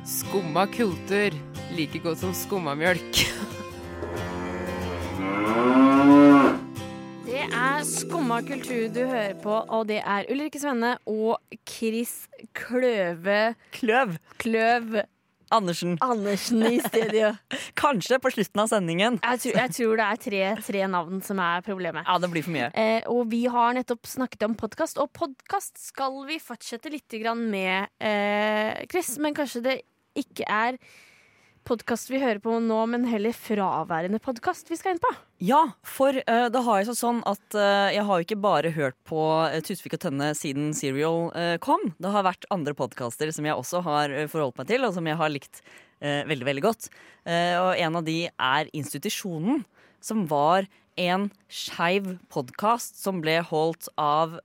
Skumma 0.05 0.67
kultur. 0.69 1.37
Like 1.75 1.99
godt 2.03 2.21
som 2.21 2.33
skummamjølk. 2.35 3.23
Det 7.25 7.41
er 7.47 7.87
Skumma 7.89 8.41
kultur 8.45 8.85
du 8.93 9.01
hører 9.01 9.33
på, 9.41 9.55
og 9.65 9.87
det 9.89 10.01
er 10.03 10.29
Ulrikke 10.31 10.61
Svenne 10.61 10.95
og 11.09 11.41
Chris 11.65 12.27
Kløve 12.57 13.55
Kløv. 13.75 14.15
Kløv 14.41 14.99
Andersen. 15.55 15.95
Andersen 16.05 16.65
i 16.67 16.79
studio. 16.83 17.31
Kanskje 17.83 18.19
på 18.23 18.31
slutten 18.35 18.63
av 18.63 18.69
sendingen. 18.71 19.19
Jeg 19.23 19.41
tror, 19.43 19.57
jeg 19.61 19.75
tror 19.77 19.95
det 20.01 20.07
er 20.07 20.21
tre, 20.25 20.43
tre 20.67 20.85
navn 20.91 21.23
som 21.25 21.41
er 21.43 21.65
problemet. 21.65 22.05
Ja, 22.07 22.19
det 22.21 22.31
blir 22.33 22.45
for 22.45 22.55
mye. 22.55 22.69
Eh, 22.75 23.07
og 23.11 23.25
vi 23.31 23.45
har 23.51 23.75
nettopp 23.77 24.07
snakket 24.09 24.47
om 24.49 24.55
podkast, 24.59 25.01
og 25.01 25.11
podkast 25.15 25.79
skal 25.81 26.21
vi 26.29 26.39
fortsette 26.43 26.91
litt 26.93 27.19
grann 27.21 27.47
med, 27.51 27.91
eh, 28.03 28.85
Chris. 28.91 29.15
Men 29.21 29.37
kanskje 29.37 29.63
det 29.65 29.77
ikke 30.15 30.47
er 30.47 30.79
podkast 31.65 32.11
vi 32.11 32.19
hører 32.21 32.37
på 32.43 32.59
nå, 32.61 32.77
men 32.91 33.07
heller 33.09 33.33
fraværende 33.33 34.19
podkast 34.21 34.69
vi 34.69 34.77
skal 34.77 34.93
inn 34.93 35.01
på. 35.01 35.09
Ja, 35.43 35.61
for 35.85 36.13
uh, 36.13 36.45
det 36.53 36.61
har 36.67 36.81
jo 36.81 36.91
så 36.91 36.95
sånn 36.99 37.21
at 37.27 37.57
uh, 37.57 37.89
jeg 37.93 38.05
har 38.05 38.19
jo 38.19 38.25
ikke 38.27 38.37
bare 38.43 38.71
hørt 38.75 38.97
på 39.09 39.23
uh, 39.49 39.57
Tusvik 39.65 39.97
og 39.97 40.03
Tønne 40.03 40.29
siden 40.37 40.69
Serial 40.77 41.31
kom. 41.63 41.87
Det 41.97 42.11
har 42.13 42.27
vært 42.27 42.45
andre 42.53 42.75
podkaster 42.77 43.33
som 43.33 43.47
jeg 43.47 43.57
også 43.57 43.81
har 43.85 44.13
forholdt 44.31 44.61
meg 44.61 44.69
til, 44.69 44.85
og 44.85 44.93
som 44.95 45.09
jeg 45.09 45.19
har 45.19 45.33
likt 45.33 45.61
veldig, 46.05 46.45
veldig 46.45 46.63
godt. 46.63 46.87
Og 47.25 47.69
en 47.81 47.97
av 47.97 48.03
de 48.05 48.17
er 48.29 48.69
Institusjonen, 48.75 49.63
som 50.03 50.25
var 50.29 50.67
en 51.01 51.29
skeiv 51.51 52.11
podkast 52.31 52.99
som 53.01 53.21
ble 53.23 53.39
holdt 53.47 53.87
av 53.99 54.35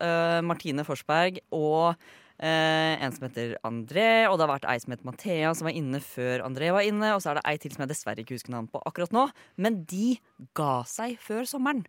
Martine 0.46 0.86
Forsberg 0.86 1.42
og 1.50 1.98
Eh, 2.40 2.94
en 3.04 3.12
som 3.12 3.26
heter 3.26 3.58
André, 3.68 4.24
og 4.30 4.38
det 4.38 4.46
har 4.46 4.52
vært 4.54 4.68
ei 4.72 4.78
som 4.80 4.94
heter 4.94 5.04
Mathea, 5.04 5.52
som 5.56 5.68
var 5.68 5.76
inne 5.76 6.00
før 6.00 6.40
André 6.46 6.70
var 6.72 6.86
inne. 6.88 7.12
Og 7.12 7.20
så 7.20 7.32
er 7.34 7.40
det 7.40 7.46
ei 7.50 7.56
til 7.60 7.74
som 7.74 7.84
jeg 7.84 7.92
dessverre 7.92 8.24
ikke 8.24 8.38
husker 8.38 8.54
navnet 8.54 8.72
på 8.72 8.80
akkurat 8.88 9.12
nå. 9.12 9.26
Men 9.60 9.82
de 9.90 10.14
ga 10.56 10.80
seg 10.88 11.18
før 11.20 11.44
sommeren. 11.48 11.84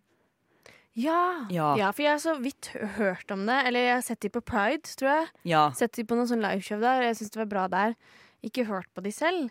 Ja. 0.92 1.48
Ja. 1.48 1.72
ja, 1.80 1.88
for 1.88 2.04
jeg 2.04 2.12
har 2.12 2.20
så 2.20 2.36
vidt 2.36 2.68
hørt 2.98 3.32
om 3.32 3.46
det. 3.48 3.58
Eller 3.68 3.86
jeg 3.86 3.94
har 3.96 4.04
sett 4.04 4.20
de 4.24 4.32
på 4.34 4.44
Pride, 4.44 4.84
tror 5.00 5.08
jeg. 5.14 5.30
Ja. 5.54 5.64
Sett 5.76 5.96
de 5.96 6.04
på 6.04 6.18
noen 6.18 6.28
sånn 6.28 6.44
liveshow 6.44 6.82
der. 6.82 7.06
Jeg 7.08 7.20
syns 7.20 7.32
det 7.32 7.40
var 7.46 7.52
bra 7.54 7.66
der. 7.72 7.96
Ikke 8.44 8.66
hørt 8.68 8.90
på 8.92 9.04
de 9.06 9.14
selv. 9.14 9.48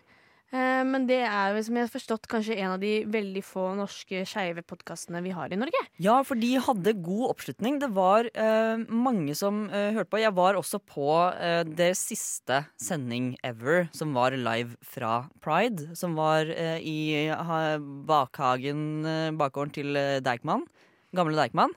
Eh, 0.52 0.82
men 0.84 1.06
det 1.08 1.22
er 1.24 1.54
jo, 1.56 1.62
som 1.64 1.76
jeg 1.78 1.86
har 1.86 1.92
forstått, 1.92 2.26
kanskje 2.28 2.58
en 2.60 2.74
av 2.74 2.82
de 2.82 2.90
veldig 3.08 3.42
få 3.46 3.70
norske 3.78 4.20
skeive 4.28 4.60
podkastene 4.68 5.22
vi 5.24 5.32
har 5.32 5.48
i 5.48 5.56
Norge. 5.56 5.80
Ja, 6.02 6.18
for 6.28 6.36
de 6.36 6.50
hadde 6.60 6.92
god 7.00 7.30
oppslutning. 7.30 7.78
Det 7.80 7.88
var 7.96 8.28
eh, 8.28 8.82
mange 8.92 9.32
som 9.38 9.64
eh, 9.70 9.94
hørte 9.96 10.12
på. 10.12 10.20
Jeg 10.20 10.36
var 10.36 10.58
også 10.60 10.82
på 10.84 11.08
eh, 11.32 11.62
deres 11.64 12.02
siste 12.12 12.62
sending 12.76 13.32
ever, 13.48 13.86
som 13.96 14.12
var 14.12 14.36
live 14.36 14.76
fra 14.84 15.22
Pride. 15.40 15.94
Som 15.96 16.18
var 16.20 16.52
eh, 16.52 16.84
i 16.84 17.26
ha, 17.32 17.62
bakhagen, 17.80 18.84
eh, 19.08 19.32
bakgården 19.40 19.76
til 19.78 20.00
Deichman. 20.24 20.68
Gamle 21.16 21.36
Deichman. 21.40 21.72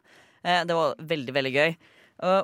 Det 0.46 0.76
var 0.78 1.00
veldig, 1.02 1.34
veldig 1.34 1.52
gøy. 1.56 1.72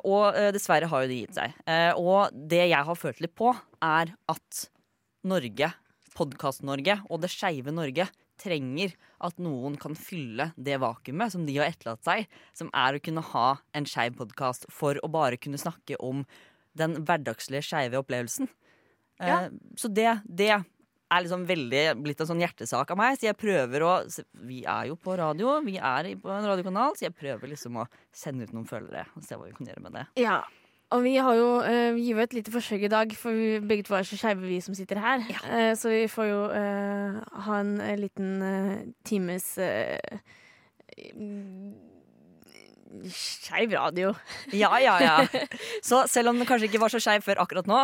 Og 0.09 0.37
dessverre 0.55 0.87
har 0.89 1.03
jo 1.03 1.09
de 1.11 1.19
gitt 1.21 1.37
seg. 1.37 1.53
Og 2.01 2.33
det 2.49 2.63
jeg 2.71 2.87
har 2.87 2.97
følt 2.97 3.21
litt 3.21 3.35
på, 3.37 3.51
er 3.85 4.09
at 4.33 4.63
Norge, 5.29 5.69
Podkast-Norge 6.17 6.99
og 7.07 7.21
det 7.23 7.31
skeive 7.31 7.73
Norge 7.75 8.07
trenger 8.41 8.95
at 9.21 9.37
noen 9.41 9.77
kan 9.79 9.95
fylle 9.97 10.49
det 10.57 10.79
vakuumet 10.81 11.33
som 11.33 11.45
de 11.45 11.57
har 11.59 11.69
etterlatt 11.69 12.03
seg, 12.05 12.25
som 12.57 12.71
er 12.73 12.97
å 12.97 13.03
kunne 13.03 13.23
ha 13.31 13.47
en 13.77 13.87
skeiv 13.87 14.17
podkast 14.17 14.65
for 14.73 14.97
å 15.05 15.11
bare 15.11 15.39
kunne 15.41 15.61
snakke 15.61 15.99
om 16.01 16.25
den 16.77 17.01
hverdagslige 17.05 17.65
skeive 17.67 17.99
opplevelsen. 18.01 18.49
Ja. 19.21 19.43
Eh, 19.45 19.49
så 19.77 19.91
det, 19.91 20.09
det 20.25 20.53
er 21.11 21.23
liksom 21.25 21.43
veldig 21.49 21.83
blitt 22.01 22.23
en 22.23 22.29
sånn 22.31 22.41
hjertesak 22.41 22.93
av 22.93 22.99
meg. 22.99 23.19
Så 23.19 23.27
jeg 23.27 23.39
prøver 23.39 23.85
å 23.85 23.91
Vi 24.47 24.63
er 24.63 24.89
jo 24.91 24.97
på 24.99 25.15
radio, 25.19 25.59
vi 25.65 25.77
er 25.77 26.13
på 26.21 26.31
en 26.31 26.47
radiokanal, 26.47 26.95
så 26.95 27.09
jeg 27.09 27.17
prøver 27.17 27.51
liksom 27.51 27.81
å 27.83 27.87
sende 28.15 28.47
ut 28.47 28.55
noen 28.55 28.69
følgere 28.69 29.07
og 29.15 29.25
se 29.25 29.37
hva 29.37 29.49
vi 29.49 29.55
kan 29.57 29.71
gjøre 29.71 29.85
med 29.85 29.99
det. 29.99 30.07
Ja. 30.23 30.41
Og 30.91 31.03
vi 31.05 31.13
har 31.15 31.37
jo 31.39 31.51
uh, 31.63 31.95
gitt 31.95 32.19
et 32.19 32.33
lite 32.35 32.51
forsøk 32.51 32.83
i 32.83 32.91
dag, 32.91 33.13
for 33.15 33.35
vi 33.35 33.59
begge 33.63 33.85
to 33.87 33.95
er 33.95 34.07
så 34.07 34.17
skeive, 34.19 34.43
vi 34.43 34.59
som 34.63 34.75
sitter 34.75 34.99
her. 34.99 35.23
Eh, 35.47 35.71
så 35.79 35.91
vi 35.93 36.07
får 36.11 36.27
jo 36.27 36.41
uh, 36.51 37.21
ha 37.45 37.59
en, 37.63 37.77
liten 37.99 38.41
uh, 38.43 38.73
times 39.07 39.53
uh, 39.55 40.19
skeiv 43.07 43.71
radio. 43.77 44.11
Ja, 44.51 44.73
ja, 44.83 44.97
ja. 44.99 45.43
Så 45.87 46.03
selv 46.11 46.33
om 46.33 46.41
den 46.41 46.45
kanskje 46.45 46.67
ikke 46.67 46.81
var 46.81 46.91
så 46.91 46.99
skeiv 46.99 47.23
før 47.23 47.39
akkurat 47.45 47.69
nå 47.69 47.77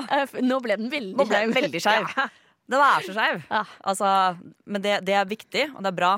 Nå 0.44 0.58
ble 0.62 0.76
den 0.76 0.92
veldig 0.92 1.16
Nå 1.16 1.26
ble 1.30 1.40
den 1.46 1.56
veldig 1.56 1.82
skeiv. 1.82 2.12
Ja. 2.18 2.28
Den 2.68 2.82
er 2.84 3.06
så 3.06 3.14
skeiv. 3.16 3.46
Altså, 3.88 4.08
men 4.68 4.84
det, 4.84 4.98
det 5.08 5.14
er 5.16 5.30
viktig, 5.30 5.70
og 5.72 5.86
det 5.86 5.94
er 5.94 5.96
bra. 5.96 6.10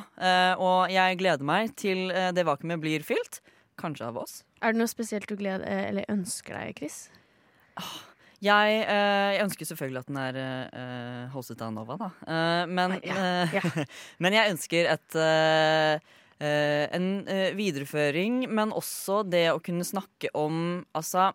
Og 0.58 0.89
jeg 0.89 1.19
gleder 1.19 1.46
meg 1.46 1.75
til 1.77 2.10
det 2.10 2.46
vakuumet 2.48 2.81
blir 2.81 3.05
fylt. 3.05 3.38
Kanskje 3.79 4.09
av 4.09 4.19
oss. 4.21 4.43
Er 4.62 4.75
det 4.75 4.81
noe 4.81 4.91
spesielt 4.91 5.29
du 5.29 5.38
gleder, 5.39 5.65
eh, 5.65 5.89
eller 5.89 6.07
ønsker 6.12 6.57
deg, 6.57 6.77
Chris? 6.79 7.07
Jeg, 8.39 8.83
eh, 8.88 9.29
jeg 9.36 9.43
ønsker 9.43 9.67
selvfølgelig 9.67 10.00
at 10.00 10.09
den 10.09 10.19
er 10.21 10.38
eh, 10.39 11.25
hostet 11.33 11.59
av 11.63 11.74
Nova, 11.75 11.98
da. 12.00 12.09
Eh, 12.24 12.69
men, 12.71 12.95
eh, 13.03 13.59
men 14.24 14.36
jeg 14.38 14.53
ønsker 14.53 14.89
et 14.93 15.19
eh, 15.19 16.15
en 16.39 17.07
videreføring, 17.57 18.45
men 18.55 18.71
også 18.71 19.25
det 19.27 19.50
å 19.51 19.59
kunne 19.59 19.83
snakke 19.83 20.29
om 20.39 20.86
Altså, 20.95 21.33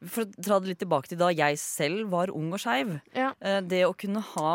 for 0.00 0.24
å 0.24 0.30
dra 0.32 0.56
det 0.62 0.70
litt 0.70 0.80
tilbake 0.80 1.10
til 1.10 1.20
da 1.20 1.28
jeg 1.28 1.58
selv 1.60 2.08
var 2.14 2.32
ung 2.32 2.48
og 2.56 2.62
skeiv. 2.62 2.94
Ja. 3.12 3.34
Det 3.60 3.82
å 3.84 3.92
kunne 3.92 4.22
ha 4.30 4.54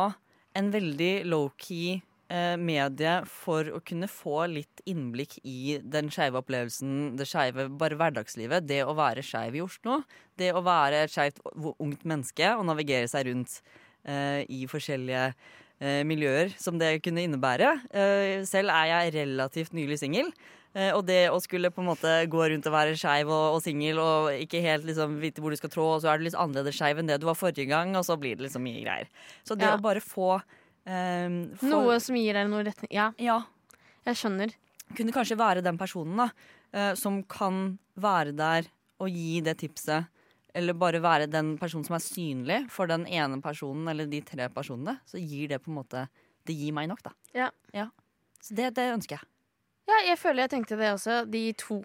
en 0.57 0.71
veldig 0.73 1.13
low-key 1.29 1.99
eh, 2.29 2.55
medie 2.57 3.15
for 3.29 3.67
å 3.75 3.81
kunne 3.85 4.07
få 4.11 4.45
litt 4.51 4.81
innblikk 4.89 5.37
i 5.43 5.77
den 5.83 6.09
skeive 6.13 6.41
opplevelsen, 6.41 7.15
det 7.19 7.27
skeive 7.29 7.67
bare 7.79 7.97
hverdagslivet. 7.99 8.65
Det 8.67 8.81
å 8.85 8.95
være 8.97 9.23
skeiv 9.25 9.55
i 9.59 9.63
Oslo. 9.65 10.01
Det 10.37 10.51
å 10.53 10.63
være 10.65 11.03
et 11.05 11.13
skeivt 11.13 11.39
ungt 11.77 12.03
menneske 12.07 12.51
og 12.57 12.65
navigere 12.69 13.07
seg 13.11 13.29
rundt 13.29 13.61
eh, 14.05 14.43
i 14.49 14.65
forskjellige 14.71 15.29
eh, 15.79 16.01
miljøer 16.07 16.53
som 16.59 16.77
det 16.81 16.97
kunne 17.05 17.23
innebære. 17.27 17.71
Eh, 17.93 18.43
selv 18.49 18.73
er 18.73 18.91
jeg 18.93 19.15
relativt 19.21 19.73
nylig 19.77 19.99
singel. 20.01 20.33
Eh, 20.75 20.91
og 20.91 21.05
det 21.07 21.29
å 21.31 21.37
skulle 21.39 21.69
på 21.71 21.79
en 21.79 21.87
måte 21.87 22.11
gå 22.27 22.49
rundt 22.51 22.65
og 22.67 22.73
være 22.75 22.97
skeiv 22.99 23.29
og, 23.31 23.55
og 23.55 23.61
singel 23.63 24.01
og 24.03 24.33
ikke 24.43 24.59
helt 24.65 24.83
liksom 24.89 25.13
vite 25.21 25.39
hvor 25.39 25.53
du 25.55 25.59
skal 25.61 25.71
trå, 25.71 25.85
og 25.95 26.01
så 26.03 26.11
er 26.11 26.19
du 26.19 26.25
litt 26.27 26.35
annerledes 26.35 26.75
skeiv 26.75 26.99
enn 26.99 27.07
det 27.07 27.21
du 27.23 27.29
var 27.29 27.37
forrige 27.39 27.69
gang, 27.71 27.93
og 27.95 28.03
så 28.03 28.17
blir 28.19 28.35
det 28.35 28.43
liksom 28.49 28.65
mye 28.67 28.83
greier. 28.83 29.07
Så 29.47 29.55
det 29.55 29.69
Ja. 29.69 29.77
å 29.77 29.81
bare 29.85 30.03
få, 30.03 30.41
eh, 30.85 31.27
for, 31.59 31.71
Noe 31.71 31.99
som 32.03 32.17
gir 32.19 32.37
deg 32.37 32.49
noe 32.51 32.63
retning? 32.67 32.91
Ja. 32.93 33.11
Ja. 33.21 33.41
Jeg 34.05 34.21
skjønner. 34.21 34.53
Kunne 34.95 35.13
kanskje 35.15 35.37
være 35.39 35.63
den 35.65 35.79
personen 35.81 36.19
da, 36.21 36.29
eh, 36.71 36.93
som 36.99 37.23
kan 37.23 37.77
være 37.97 38.35
der 38.37 38.69
og 39.01 39.09
gi 39.11 39.41
det 39.45 39.57
tipset. 39.63 40.11
Eller 40.55 40.77
bare 40.79 41.01
være 41.03 41.27
den 41.27 41.57
personen 41.59 41.83
som 41.83 41.97
er 41.97 42.03
synlig 42.05 42.59
for 42.71 42.87
den 42.87 43.03
ene 43.11 43.41
personen 43.43 43.89
eller 43.91 44.07
de 44.07 44.21
tre 44.23 44.47
personene. 44.53 44.99
Så 45.09 45.19
gir 45.19 45.51
det 45.51 45.59
på 45.65 45.73
en 45.73 45.81
måte 45.81 46.07
Det 46.45 46.53
gir 46.53 46.75
meg 46.77 46.85
nok, 46.85 47.01
da. 47.01 47.11
Ja. 47.33 47.87
Så 48.39 48.53
det, 48.53 48.75
det 48.77 48.91
ønsker 48.93 49.17
jeg. 49.17 49.25
Ja, 49.89 49.99
jeg 50.11 50.17
føler 50.21 50.45
jeg 50.45 50.51
tenkte 50.53 50.77
det 50.77 50.91
også. 50.93 51.23
De 51.25 51.41
to, 51.57 51.79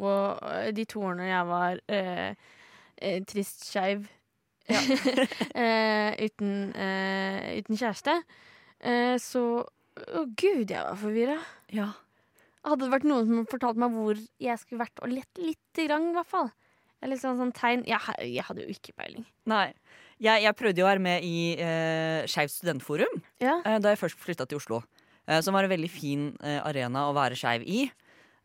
de 0.77 0.85
to 0.89 1.03
årene 1.05 1.29
jeg 1.31 1.47
var 1.49 1.81
eh, 1.89 2.35
eh, 3.01 3.21
trist 3.29 3.65
skeiv 3.69 4.07
eh, 4.71 6.13
uten, 6.21 6.53
eh, 6.77 7.59
uten 7.59 7.81
kjæreste, 7.81 8.15
eh, 8.83 9.16
så 9.23 9.45
Å, 10.01 10.23
gud, 10.38 10.71
jeg 10.71 10.81
var 10.81 10.97
forvirra. 10.97 11.35
Ja. 11.75 11.90
Hadde 12.64 12.87
det 12.87 12.93
vært 12.95 13.05
noen 13.09 13.27
som 13.29 13.47
fortalte 13.51 13.81
meg 13.83 13.93
hvor 13.93 14.16
jeg 14.40 14.61
skulle 14.62 14.81
vært, 14.85 15.01
og 15.03 15.11
lett 15.12 15.40
lite 15.40 15.85
grann, 15.88 16.07
i 16.12 16.14
hvert 16.16 16.31
fall. 16.31 16.49
Eller 17.03 17.16
sånn, 17.21 17.37
sånn 17.40 17.53
tegn 17.57 17.83
jeg, 17.88 18.01
jeg 18.29 18.45
hadde 18.47 18.64
jo 18.64 18.73
ikke 18.73 18.95
peiling. 18.97 19.27
Nei. 19.51 19.66
Jeg, 20.21 20.43
jeg 20.45 20.57
prøvde 20.57 20.81
jo 20.83 20.87
å 20.87 20.90
være 20.90 21.01
med 21.05 21.25
i 21.25 21.35
eh, 21.57 22.27
Skeivt 22.29 22.53
studentforum 22.55 23.23
Ja. 23.40 23.59
eh, 23.64 23.79
da 23.81 23.93
jeg 23.95 24.01
først 24.03 24.21
flytta 24.21 24.47
til 24.49 24.61
Oslo. 24.61 24.83
Eh, 25.27 25.40
som 25.45 25.57
var 25.57 25.64
en 25.64 25.73
veldig 25.73 25.90
fin 25.93 26.27
eh, 26.45 26.61
arena 26.61 27.07
å 27.09 27.14
være 27.16 27.37
skeiv 27.40 27.64
i. 27.64 27.87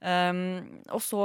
Um, 0.06 0.82
og 0.94 1.02
så 1.02 1.22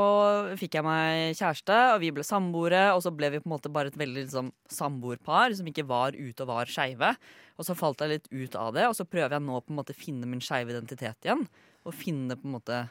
fikk 0.57 0.79
jeg 0.79 0.87
meg 0.87 1.35
kjæreste, 1.37 1.77
og 1.93 1.99
vi 2.01 2.13
ble 2.17 2.25
samboere. 2.25 2.87
Og 2.97 3.03
så 3.05 3.13
ble 3.13 3.29
vi 3.35 3.43
på 3.43 3.49
en 3.51 3.55
måte 3.55 3.73
bare 3.73 3.93
et 3.93 3.99
veldig 4.01 4.25
liksom, 4.25 4.53
samboerpar 4.73 5.57
som 5.59 5.69
ikke 5.69 5.85
var 5.89 6.17
ute 6.17 6.47
og 6.47 6.53
var 6.53 6.71
skeive. 6.71 7.13
Og 7.61 7.69
så 7.69 7.77
falt 7.77 8.01
jeg 8.01 8.15
litt 8.15 8.31
ut 8.33 8.57
av 8.57 8.73
det, 8.77 8.87
og 8.89 8.97
så 8.97 9.05
prøver 9.05 9.37
jeg 9.37 9.45
nå 9.45 9.59
på 9.61 9.75
en 9.75 9.81
måte 9.83 9.97
finne 9.97 10.29
min 10.29 10.41
skeive 10.45 10.73
identitet 10.73 11.29
igjen. 11.29 11.45
Og 11.85 11.97
finne 11.97 12.39
på 12.39 12.49
en 12.49 12.57
måte 12.57 12.85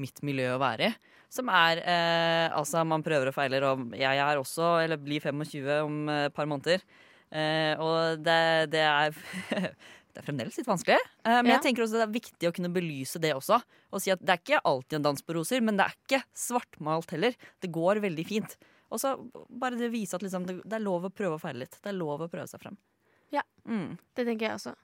mitt 0.00 0.20
miljø 0.26 0.54
å 0.54 0.60
være 0.60 0.90
i. 0.90 0.96
Som 1.30 1.50
er 1.52 1.80
eh, 1.84 2.46
Altså, 2.56 2.82
man 2.84 3.04
prøver 3.06 3.30
og 3.30 3.36
feiler, 3.36 3.64
og 3.68 3.94
jeg 3.96 4.20
er 4.20 4.40
også, 4.40 4.74
eller 4.84 5.00
blir 5.00 5.22
25 5.24 5.70
om 5.86 6.02
eh, 6.10 6.26
et 6.28 6.36
par 6.36 6.48
måneder. 6.50 6.84
Eh, 7.30 7.78
og 7.78 8.20
det, 8.26 8.72
det 8.72 8.82
er 8.82 9.14
Det 10.14 10.22
er 10.22 10.26
fremdeles 10.32 10.56
litt 10.58 10.66
vanskelig. 10.66 10.96
Eh, 11.24 11.36
men 11.42 11.46
Ja. 11.46 11.58
jeg 11.58 11.62
tenker 11.68 11.84
også 11.84 11.98
det 12.00 12.06
er 12.08 12.14
viktig 12.20 12.48
å 12.48 12.52
kunne 12.56 12.72
belyse 12.74 13.20
det 13.20 13.32
også. 13.34 13.60
Og 13.92 14.00
si 14.02 14.10
at 14.10 14.18
det 14.24 14.28
er 14.30 14.38
ikke 14.42 14.60
alltid 14.64 14.96
en 14.98 15.02
dans 15.02 15.22
på 15.22 15.34
roser, 15.34 15.60
men 15.62 15.76
det 15.76 15.86
er 15.86 15.94
ikke 16.06 16.22
svartmalt 16.34 17.10
heller. 17.10 17.34
Det 17.60 17.70
går 17.72 18.00
veldig 18.02 18.26
fint. 18.26 18.56
Og 18.90 18.98
så 18.98 19.14
bare 19.48 19.78
det 19.78 19.92
vise 19.92 20.14
at 20.14 20.22
liksom, 20.22 20.46
det, 20.46 20.62
det 20.64 20.72
er 20.74 20.82
lov 20.82 21.04
å 21.06 21.10
prøve 21.14 21.36
å 21.38 21.40
feile 21.40 21.60
litt. 21.62 21.78
Det 21.80 21.90
er 21.92 21.98
lov 21.98 22.20
å 22.20 22.28
prøve 22.28 22.48
seg 22.48 22.60
frem. 22.60 22.76
Ja, 23.30 23.42
Mm. 23.68 23.98
det 24.16 24.26
tenker 24.26 24.48
jeg 24.48 24.54
også. 24.56 24.74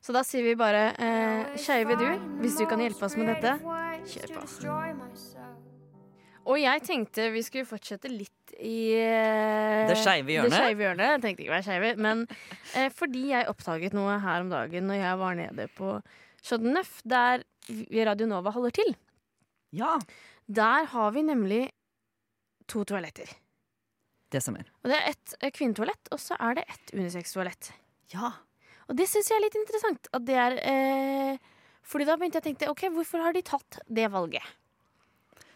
Så 0.00 0.12
da 0.12 0.22
sier 0.22 0.44
vi 0.44 0.54
bare 0.54 0.94
eh, 1.02 1.56
skeive 1.56 1.96
du, 1.98 2.06
hvis 2.40 2.56
du 2.58 2.66
kan 2.66 2.78
hjelpe 2.78 3.02
oss 3.02 3.16
med 3.16 3.26
dette, 3.26 3.58
kjør 4.06 4.34
på. 4.36 5.75
Og 6.46 6.60
jeg 6.62 6.82
tenkte 6.86 7.30
vi 7.34 7.42
skulle 7.42 7.66
fortsette 7.66 8.10
litt 8.12 8.54
i 8.62 8.94
uh, 8.94 9.86
Det 9.90 9.96
skeive 9.98 10.36
hjørnet? 10.36 10.54
Det 10.54 10.84
hjørnet. 10.84 11.08
Jeg 11.16 11.22
tenkte 11.24 11.42
ikke 11.42 11.50
å 11.50 11.56
være 11.56 11.66
skeive, 11.66 11.90
men 12.06 12.22
uh, 12.28 12.90
fordi 12.94 13.24
jeg 13.32 13.50
oppdaget 13.50 13.96
noe 13.98 14.20
her 14.22 14.44
om 14.44 14.52
dagen 14.52 14.86
når 14.86 15.00
jeg 15.00 15.20
var 15.24 15.40
nede 15.40 15.66
på 15.74 15.96
Chateau 16.46 16.84
der 17.02 17.42
Radio 18.06 18.28
Nova 18.30 18.52
holder 18.54 18.76
til. 18.78 18.94
Ja. 19.74 19.96
Der 20.46 20.86
har 20.92 21.10
vi 21.10 21.24
nemlig 21.26 21.64
to 22.70 22.84
toaletter. 22.86 23.30
Det 24.30 24.42
stemmer. 24.42 24.66
Og 24.82 24.90
det 24.90 24.98
er 24.98 25.10
ett 25.12 25.34
eh, 25.40 25.52
kvinnetoalett, 25.54 26.10
og 26.14 26.20
så 26.22 26.38
er 26.38 26.58
det 26.58 26.66
ett 26.70 26.94
unisex-toalett. 26.94 27.72
Ja. 28.14 28.32
Og 28.86 28.98
det 28.98 29.08
syns 29.10 29.30
jeg 29.30 29.38
er 29.38 29.44
litt 29.46 29.58
interessant. 29.58 30.10
At 30.14 30.26
det 30.26 30.38
er 30.38 30.58
eh, 30.62 31.52
Fordi 31.86 32.06
da 32.06 32.16
begynte 32.18 32.38
jeg 32.38 32.44
å 32.44 32.48
tenke 32.48 32.70
OK, 32.70 32.86
hvorfor 32.94 33.22
har 33.22 33.34
de 33.34 33.42
tatt 33.46 33.80
det 33.86 34.08
valget? 34.10 34.42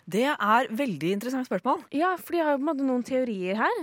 Det 0.09 0.25
er 0.31 0.69
veldig 0.71 1.13
interessant 1.17 1.47
spørsmål. 1.47 1.85
Ja, 1.95 2.15
for 2.17 2.33
de 2.35 2.43
har 2.43 2.53
jo 2.55 2.61
på 2.61 2.65
en 2.65 2.71
måte 2.71 2.87
noen 2.87 3.03
teorier 3.07 3.59
her. 3.61 3.81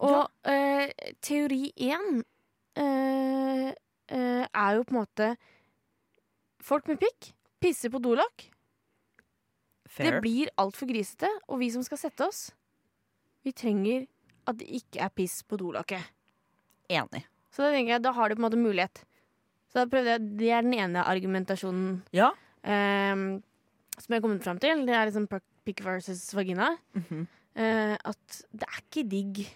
Og 0.00 0.28
eh, 0.46 0.90
teori 1.24 1.72
én 1.76 2.20
eh, 2.78 3.72
eh, 4.08 4.44
er 4.46 4.76
jo 4.76 4.84
på 4.86 4.94
en 4.94 5.00
måte 5.00 5.32
Folk 6.68 6.86
med 6.90 6.98
pikk 7.00 7.30
pisser 7.62 7.90
på 7.90 7.98
dolokk. 8.02 8.44
Det 9.98 10.18
blir 10.22 10.50
altfor 10.60 10.86
grisete, 10.90 11.30
og 11.48 11.58
vi 11.62 11.70
som 11.72 11.82
skal 11.82 11.98
sette 11.98 12.26
oss, 12.26 12.40
vi 13.42 13.54
trenger 13.56 14.04
at 14.46 14.58
det 14.60 14.68
ikke 14.78 15.00
er 15.06 15.10
piss 15.16 15.40
på 15.48 15.56
dolokket. 15.58 16.04
Enig. 16.92 17.24
Så 17.50 17.64
da 17.64 17.70
tenker 17.72 17.94
jeg, 17.96 18.02
da 18.04 18.12
har 18.14 18.28
du 18.28 18.36
på 18.36 18.42
en 18.42 18.46
måte 18.46 18.60
mulighet. 18.60 19.00
Så 19.72 19.80
da 19.80 19.86
prøvde 19.90 20.12
jeg, 20.14 20.28
Det 20.38 20.50
er 20.52 20.62
den 20.62 20.74
ene 20.76 21.02
argumentasjonen 21.08 22.02
Ja. 22.12 22.30
ehm, 22.62 23.42
som 24.02 24.12
jeg 24.14 24.20
har 24.20 24.26
kommet 24.26 24.44
fram 24.44 24.60
til. 24.62 24.84
Det 24.86 24.94
er 24.94 25.08
liksom 25.08 25.28
pick 25.64 25.84
versus 25.84 26.34
vagina. 26.34 26.76
Mm 26.94 27.04
-hmm. 27.08 27.26
uh, 27.56 27.96
at 28.04 28.42
det 28.52 28.66
er 28.68 28.82
ikke 28.82 29.08
digg. 29.08 29.46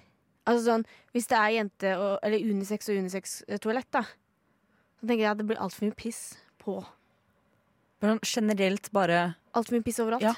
Altså 0.47 0.65
sånn, 0.65 0.85
Hvis 1.13 1.27
det 1.27 1.39
er 1.39 1.51
jente- 1.51 1.99
og, 1.99 2.19
eller 2.23 2.39
unisex 2.39 2.89
og 2.89 2.97
unisex-toalett, 2.97 3.91
da, 3.93 4.03
så 4.99 5.07
tenker 5.07 5.23
jeg 5.23 5.31
at 5.31 5.39
det 5.39 5.47
blir 5.47 5.61
altfor 5.61 5.87
mye 5.87 5.95
piss 5.95 6.37
på. 6.59 6.85
Sånn 8.03 8.19
generelt 8.27 8.91
bare 8.93 9.37
Altfor 9.55 9.77
mye 9.77 9.87
piss 9.87 10.01
overalt. 10.01 10.23
Ja. 10.23 10.35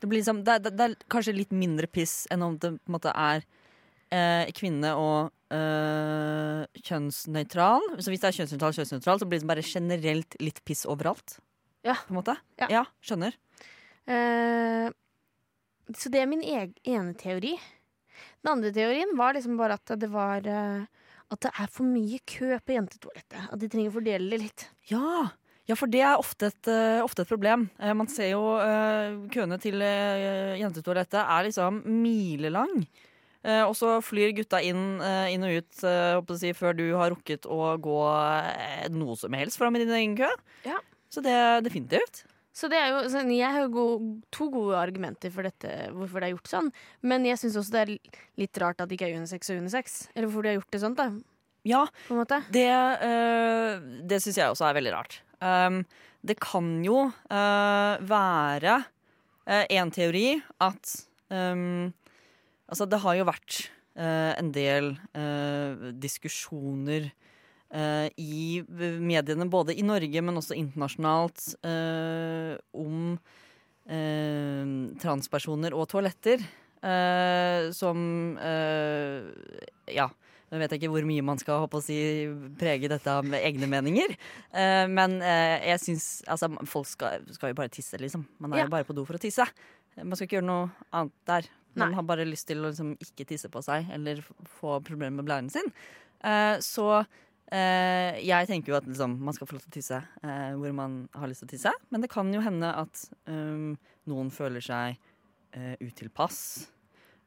det, 0.00 0.08
blir 0.08 0.18
liksom, 0.20 0.44
det, 0.44 0.62
det, 0.64 0.76
det 0.76 0.84
er 0.84 0.94
kanskje 1.08 1.36
litt 1.36 1.52
mindre 1.52 1.86
piss 1.86 2.26
enn 2.30 2.42
om 2.42 2.58
det 2.58 2.74
på 2.76 2.88
en 2.88 2.96
måte 2.96 3.12
er 3.16 3.44
eh, 4.10 4.50
kvinne- 4.56 4.94
og 4.96 5.30
eh, 5.54 6.64
kjønnsnøytral. 6.80 7.86
Så 7.98 8.12
hvis 8.12 8.22
det 8.22 8.30
er 8.30 8.38
kjønnsnøytral, 8.40 8.76
kjønnsnøytral, 8.78 9.22
så 9.22 9.28
blir 9.30 9.42
det 9.42 9.50
bare 9.50 9.64
generelt 9.66 10.36
litt 10.42 10.62
piss 10.66 10.84
overalt. 10.88 11.38
Ja. 11.86 11.96
På 12.06 12.12
en 12.12 12.18
måte. 12.20 12.36
Ja. 12.60 12.84
skjønner. 13.04 13.36
Uh, 14.10 14.88
så 15.96 16.12
det 16.12 16.22
er 16.22 16.30
min 16.30 16.44
ene 16.44 17.14
teori. 17.18 17.56
Den 18.40 18.54
andre 18.54 18.72
teorien 18.74 19.12
var 19.18 19.36
liksom 19.36 19.58
bare 19.60 19.76
at 19.80 19.92
det 20.00 20.08
var 20.12 20.44
uh, 20.44 20.84
At 21.30 21.44
det 21.44 21.52
er 21.62 21.68
for 21.72 21.86
mye 21.86 22.18
kø 22.26 22.56
på 22.58 22.74
jentetoalettet. 22.74 23.44
At 23.52 23.60
de 23.60 23.68
trenger 23.70 23.92
å 23.92 23.98
fordele 24.00 24.32
det 24.32 24.40
litt. 24.42 24.66
Ja. 24.90 25.28
ja, 25.70 25.76
for 25.78 25.86
det 25.90 26.00
er 26.02 26.18
ofte 26.18 26.48
et, 26.50 26.66
eh, 26.66 26.98
ofte 27.04 27.22
et 27.22 27.30
problem. 27.30 27.68
Eh, 27.78 27.92
man 27.94 28.10
ser 28.10 28.32
jo 28.32 28.56
eh, 28.58 29.14
køene 29.30 29.60
til 29.62 29.78
uh, 29.78 30.58
jentetoalettet 30.58 31.20
er 31.22 31.46
liksom 31.46 31.84
milelang. 31.86 32.82
Eh, 33.40 33.62
og 33.64 33.72
så 33.78 33.94
flyr 34.04 34.34
gutta 34.36 34.58
inn, 34.60 35.00
eh, 35.00 35.30
inn 35.32 35.46
og 35.46 35.62
ut 35.62 35.84
eh, 35.88 36.34
si, 36.36 36.50
før 36.56 36.74
du 36.76 36.84
har 36.92 37.14
rukket 37.14 37.46
å 37.48 37.72
gå 37.80 38.00
eh, 38.44 38.88
noe 38.92 39.16
som 39.16 39.32
helst 39.38 39.56
fram 39.60 39.78
i 39.78 39.84
din 39.84 39.94
egen 39.96 40.16
kø. 40.18 40.28
Ja. 40.66 40.76
Så 41.10 41.22
det 41.24 41.32
er 41.34 41.64
definitivt. 41.64 42.24
Så 42.54 42.68
det 42.70 42.78
er 42.80 42.90
jo, 42.90 43.02
så 43.08 43.22
jeg 43.30 43.54
har 43.54 43.68
jo 43.70 43.84
to 44.34 44.48
gode 44.50 44.78
argumenter 44.78 45.30
for 45.32 45.46
dette, 45.46 45.70
hvorfor 45.94 46.20
det 46.20 46.28
er 46.28 46.34
gjort 46.34 46.50
sånn. 46.50 46.70
Men 47.06 47.24
jeg 47.28 47.38
syns 47.40 47.58
også 47.60 47.74
det 47.76 47.82
er 47.82 47.92
litt 48.42 48.60
rart 48.60 48.82
at 48.82 48.90
det 48.90 48.98
ikke 48.98 49.10
er 49.12 49.20
unisex 49.22 49.52
og 49.52 49.62
unisex. 49.62 50.00
Eller 50.14 50.26
hvorfor 50.26 50.46
de 50.46 50.50
har 50.52 50.58
gjort 50.58 50.74
det 50.74 50.82
sånn, 50.82 50.96
da. 50.98 51.06
Ja, 51.68 51.84
På 52.08 52.16
en 52.16 52.22
måte. 52.22 52.40
det, 52.50 52.68
øh, 53.06 53.82
det 54.08 54.20
syns 54.24 54.40
jeg 54.40 54.52
også 54.52 54.66
er 54.66 54.78
veldig 54.80 54.94
rart. 54.96 55.20
Um, 55.40 55.82
det 56.26 56.36
kan 56.40 56.72
jo 56.84 57.06
øh, 57.08 58.08
være 58.10 58.76
uh, 58.84 59.64
en 59.70 59.90
teori 59.94 60.40
at 60.60 60.96
um, 61.30 61.92
Altså, 62.70 62.86
det 62.86 63.00
har 63.02 63.16
jo 63.18 63.24
vært 63.26 63.64
en 63.98 64.52
del 64.54 64.92
diskusjoner 65.98 67.08
i 67.72 68.62
mediene, 68.68 69.46
både 69.50 69.76
i 69.78 69.82
Norge, 69.86 70.22
men 70.26 70.34
også 70.40 70.56
internasjonalt, 70.58 71.44
eh, 71.62 72.56
om 72.74 73.12
eh, 73.86 74.72
transpersoner 75.02 75.74
og 75.76 75.88
toaletter. 75.92 76.42
eh, 76.82 77.70
som 77.76 78.36
eh, 78.40 79.22
Ja. 79.94 80.08
Nå 80.50 80.58
vet 80.58 80.72
jeg 80.74 80.80
ikke 80.80 80.90
hvor 80.90 81.04
mye 81.06 81.22
man 81.22 81.38
skal 81.38 81.60
håpe 81.62 81.78
å 81.78 81.82
si, 81.84 81.94
prege 82.58 82.88
dette 82.90 83.12
med 83.22 83.38
egne 83.46 83.68
meninger. 83.70 84.16
Eh, 84.50 84.86
men 84.90 85.20
eh, 85.22 85.60
jeg 85.70 85.78
syns 85.84 86.06
Altså, 86.26 86.48
folk 86.66 86.88
skal, 86.90 87.22
skal 87.30 87.52
jo 87.52 87.58
bare 87.60 87.70
tisse, 87.70 87.94
liksom. 88.02 88.24
Man 88.42 88.52
er 88.56 88.64
Ja. 88.64 88.64
jo 88.64 88.72
bare 88.74 88.84
på 88.88 88.96
do 88.96 89.04
for 89.06 89.14
å 89.14 89.22
tisse. 89.22 89.46
Man 90.02 90.16
skal 90.16 90.26
ikke 90.26 90.40
gjøre 90.40 90.48
noe 90.50 90.70
annet 90.92 91.12
der. 91.30 91.46
Man 91.76 91.90
Nei. 91.92 91.94
har 91.94 92.02
bare 92.02 92.26
lyst 92.26 92.48
til 92.50 92.58
å 92.64 92.72
liksom 92.72 92.96
ikke 92.98 93.28
tisse 93.30 93.46
på 93.48 93.62
seg 93.62 93.86
eller 93.94 94.24
få 94.58 94.80
problemer 94.82 95.20
med 95.22 95.26
blæren 95.28 95.50
sin. 95.54 95.70
Eh, 96.24 96.58
så 96.58 97.04
eh, 97.54 98.18
jeg 98.24 98.50
tenker 98.50 98.72
jo 98.72 98.80
at 98.80 98.88
liksom, 98.88 99.18
man 99.26 99.36
skal 99.36 99.48
få 99.48 99.56
lov 99.56 99.64
til 99.66 99.72
å 99.72 99.76
tisse 99.78 100.00
eh, 100.00 100.50
hvor 100.58 100.74
man 100.76 101.00
har 101.16 101.30
lyst 101.30 101.44
til 101.44 101.50
å 101.50 101.54
tisse. 101.54 101.72
Men 101.90 102.04
det 102.04 102.10
kan 102.12 102.30
jo 102.34 102.42
hende 102.44 102.72
at 102.82 103.06
um, 103.30 103.72
noen 104.10 104.30
føler 104.34 104.64
seg 104.64 104.98
uh, 105.56 105.74
utilpass 105.82 106.40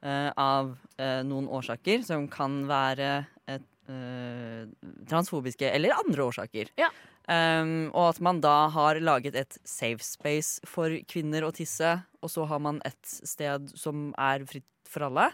eh, 0.04 0.30
av 0.36 0.74
eh, 0.98 1.22
noen 1.26 1.48
årsaker 1.48 2.04
som 2.06 2.28
kan 2.30 2.62
være 2.68 3.10
et, 3.50 3.66
eh, 3.88 4.64
transfobiske 5.10 5.68
eller 5.70 5.96
andre 5.96 6.28
årsaker. 6.28 6.72
Ja. 6.80 6.92
Um, 7.24 7.88
og 7.96 8.10
at 8.10 8.18
man 8.20 8.42
da 8.44 8.68
har 8.68 9.00
laget 9.00 9.36
et 9.40 9.56
safe 9.64 10.04
space 10.04 10.60
for 10.68 10.92
kvinner 11.08 11.46
å 11.46 11.54
tisse, 11.56 11.96
og 12.20 12.28
så 12.28 12.44
har 12.50 12.60
man 12.60 12.82
et 12.84 13.00
sted 13.00 13.70
som 13.80 14.10
er 14.20 14.44
fritt 14.44 14.68
for 14.88 15.06
alle. 15.08 15.30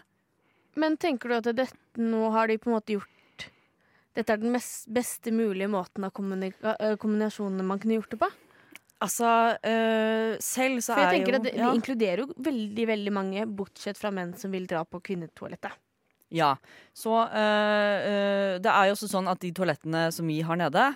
Men 0.79 0.95
tenker 0.95 1.27
du 1.27 1.35
at 1.35 1.49
dette, 1.51 1.75
nå 1.99 2.29
har 2.31 2.47
de 2.47 2.55
på 2.61 2.71
en 2.71 2.77
måte 2.77 2.95
gjort 2.95 3.11
Dette 4.17 4.33
er 4.33 4.41
den 4.41 4.51
mest, 4.53 4.87
beste 4.91 5.31
mulige 5.31 5.69
måten 5.71 6.03
av 6.03 6.11
øh, 6.11 6.95
kombinasjonene 6.99 7.63
man 7.63 7.79
kunne 7.79 7.99
gjort 7.99 8.15
det 8.15 8.19
på? 8.21 8.29
Altså, 9.01 9.29
øh, 9.65 10.33
selv 10.43 10.81
så 10.83 10.93
For 10.93 11.01
jeg 11.01 11.07
er 11.07 11.15
tenker 11.15 11.31
jo 11.31 11.39
at 11.39 11.45
det, 11.47 11.53
ja. 11.55 11.69
De 11.69 11.79
inkluderer 11.79 12.21
jo 12.21 12.27
veldig 12.49 12.87
veldig 12.91 13.13
mange, 13.15 13.45
bortsett 13.47 13.97
fra 13.97 14.11
menn 14.13 14.35
som 14.37 14.51
vil 14.53 14.67
dra 14.69 14.83
på 14.85 14.99
kvinnetoalettet. 15.01 15.79
Ja. 16.31 16.53
Så 16.93 17.15
øh, 17.25 17.97
øh, 18.11 18.59
det 18.63 18.71
er 18.71 18.89
jo 18.89 18.97
også 18.97 19.09
sånn 19.11 19.31
at 19.31 19.41
de 19.41 19.53
toalettene 19.55 20.05
som 20.15 20.27
vi 20.27 20.41
har 20.47 20.59
nede 20.59 20.91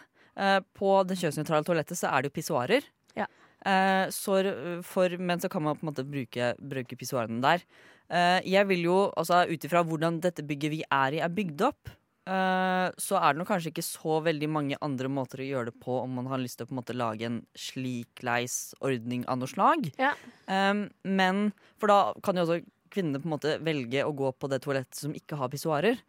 På 0.75 1.03
det 1.07 1.15
kjønnsnøytrale 1.15 1.63
toalettet 1.63 1.95
så 1.95 2.09
er 2.11 2.23
det 2.23 2.29
jo 2.29 2.35
pissoarer. 2.35 2.83
Ja. 3.15 3.27
Eh, 3.65 4.11
så 4.13 4.39
for 4.85 5.15
menn 5.17 5.41
så 5.41 5.49
kan 5.49 5.63
man 5.65 5.77
på 5.77 5.85
en 5.85 5.89
måte 5.89 6.05
bruke, 6.05 6.53
bruke 6.59 6.97
pissoarene 6.99 7.41
der. 7.41 7.63
Eh, 8.09 8.39
jeg 8.45 8.67
vil 8.69 8.85
jo, 8.85 8.97
altså 9.17 9.45
ut 9.49 9.65
ifra 9.65 9.81
hvordan 9.85 10.19
dette 10.21 10.45
bygget 10.45 10.73
vi 10.73 10.81
er 10.85 11.17
i, 11.17 11.21
er 11.25 11.33
bygd 11.33 11.63
opp, 11.65 11.93
eh, 12.29 12.87
så 13.01 13.19
er 13.19 13.33
det 13.33 13.41
nok 13.41 13.49
kanskje 13.51 13.71
ikke 13.71 13.85
så 13.85 14.19
veldig 14.25 14.49
mange 14.51 14.79
andre 14.85 15.11
måter 15.11 15.43
å 15.43 15.47
gjøre 15.47 15.71
det 15.71 15.79
på 15.83 15.99
om 16.01 16.17
man 16.19 16.29
har 16.31 16.41
lyst 16.41 16.59
til 16.59 16.67
å 16.67 16.71
på 16.71 16.75
en 16.75 16.81
måte 16.81 16.97
lage 16.97 17.27
en 17.27 17.39
slikleis 17.57 18.75
ordning 18.85 19.25
av 19.31 19.39
noe 19.41 19.51
slag. 19.51 19.89
Ja. 20.01 20.13
Um, 20.49 20.87
men 21.03 21.49
For 21.81 21.91
da 21.91 21.99
kan 22.25 22.37
jo 22.39 22.45
også 22.47 22.61
kvinnene 22.93 23.21
på 23.21 23.29
en 23.29 23.35
måte 23.35 23.57
velge 23.65 24.05
å 24.05 24.13
gå 24.15 24.31
på 24.35 24.51
det 24.51 24.61
toalettet 24.63 24.99
som 24.99 25.15
ikke 25.17 25.39
har 25.39 25.51
pissoarer. 25.53 26.03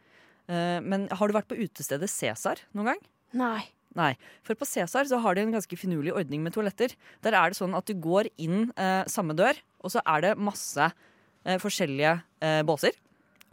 Uh, 0.50 0.78
men 0.82 1.08
har 1.10 1.26
du 1.26 1.36
vært 1.36 1.50
på 1.50 1.58
utestedet 1.58 2.10
Cæsar 2.12 2.62
noen 2.76 2.94
gang? 2.94 3.02
Nei. 3.36 3.64
Nei. 3.96 4.12
For 4.44 4.58
på 4.58 4.68
Cæsar 4.68 5.08
så 5.08 5.18
har 5.24 5.36
de 5.36 5.46
en 5.46 5.54
ganske 5.56 5.78
finurlig 5.78 6.12
ordning 6.16 6.42
med 6.44 6.54
toaletter. 6.56 6.92
Der 7.24 7.36
er 7.36 7.50
det 7.50 7.58
sånn 7.58 7.76
at 7.76 7.88
du 7.88 7.96
går 7.96 8.28
inn 8.36 8.70
eh, 8.76 9.02
samme 9.10 9.36
dør, 9.36 9.56
og 9.80 9.94
så 9.94 10.02
er 10.04 10.24
det 10.24 10.36
masse 10.36 10.90
eh, 10.90 11.58
forskjellige 11.62 12.18
eh, 12.44 12.62
båser 12.66 12.96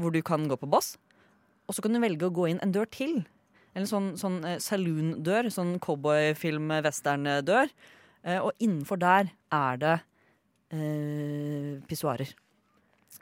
hvor 0.02 0.14
du 0.14 0.20
kan 0.26 0.48
gå 0.50 0.58
på 0.60 0.70
boss. 0.70 0.96
Og 1.68 1.76
så 1.76 1.84
kan 1.84 1.96
du 1.96 2.02
velge 2.04 2.28
å 2.28 2.34
gå 2.34 2.50
inn 2.52 2.62
en 2.64 2.74
dør 2.76 2.90
til. 2.92 3.22
En 3.74 3.88
sånn, 3.90 4.14
sånn 4.20 4.42
eh, 4.46 4.60
saloon-dør. 4.62 5.50
Sånn 5.54 5.78
cowboyfilm-western-dør. 5.84 7.72
Eh, 8.24 8.40
og 8.40 8.52
innenfor 8.64 9.00
der 9.02 9.32
er 9.54 9.80
det 9.82 9.98
eh, 10.74 11.82
pissoarer. 11.90 12.34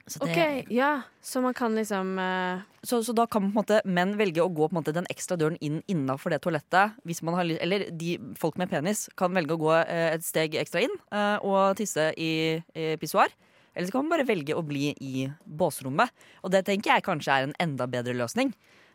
Så 0.08 0.18
det- 0.24 0.32
OK, 0.32 0.70
ja. 0.72 1.02
Så 1.22 1.40
man 1.44 1.54
kan 1.54 1.74
liksom 1.76 2.16
uh... 2.18 2.62
så, 2.82 3.02
så 3.04 3.12
da 3.14 3.26
kan 3.30 3.52
måte 3.54 3.80
menn 3.84 4.16
velge 4.18 4.42
å 4.42 4.50
gå 4.50 4.66
måte 4.74 4.94
den 4.94 5.06
ekstra 5.12 5.36
døren 5.38 5.58
inn 5.62 5.82
innafor 5.86 6.32
det 6.32 6.40
toalettet. 6.42 6.96
Hvis 7.06 7.22
man 7.22 7.36
har, 7.38 7.46
eller 7.62 7.84
de 7.90 8.16
folk 8.40 8.58
med 8.58 8.72
penis 8.72 9.08
kan 9.16 9.32
velge 9.36 9.54
å 9.54 9.60
gå 9.60 9.70
uh, 9.70 10.08
et 10.10 10.24
steg 10.26 10.56
ekstra 10.58 10.82
inn 10.82 10.96
uh, 11.14 11.38
og 11.44 11.76
tisse 11.78 12.08
i, 12.18 12.58
i 12.74 12.96
pissoar. 12.98 13.30
Eller 13.74 13.88
så 13.88 13.94
kan 13.96 14.04
man 14.04 14.12
bare 14.18 14.28
velge 14.28 14.56
å 14.56 14.64
bli 14.66 14.90
i 15.00 15.26
båsrommet. 15.44 16.12
Og 16.44 16.52
det 16.52 16.64
tenker 16.68 16.92
jeg 16.94 17.06
kanskje 17.06 17.32
er 17.32 17.48
en 17.48 17.56
enda 17.62 17.86
bedre 17.88 18.14
løsning. 18.16 18.52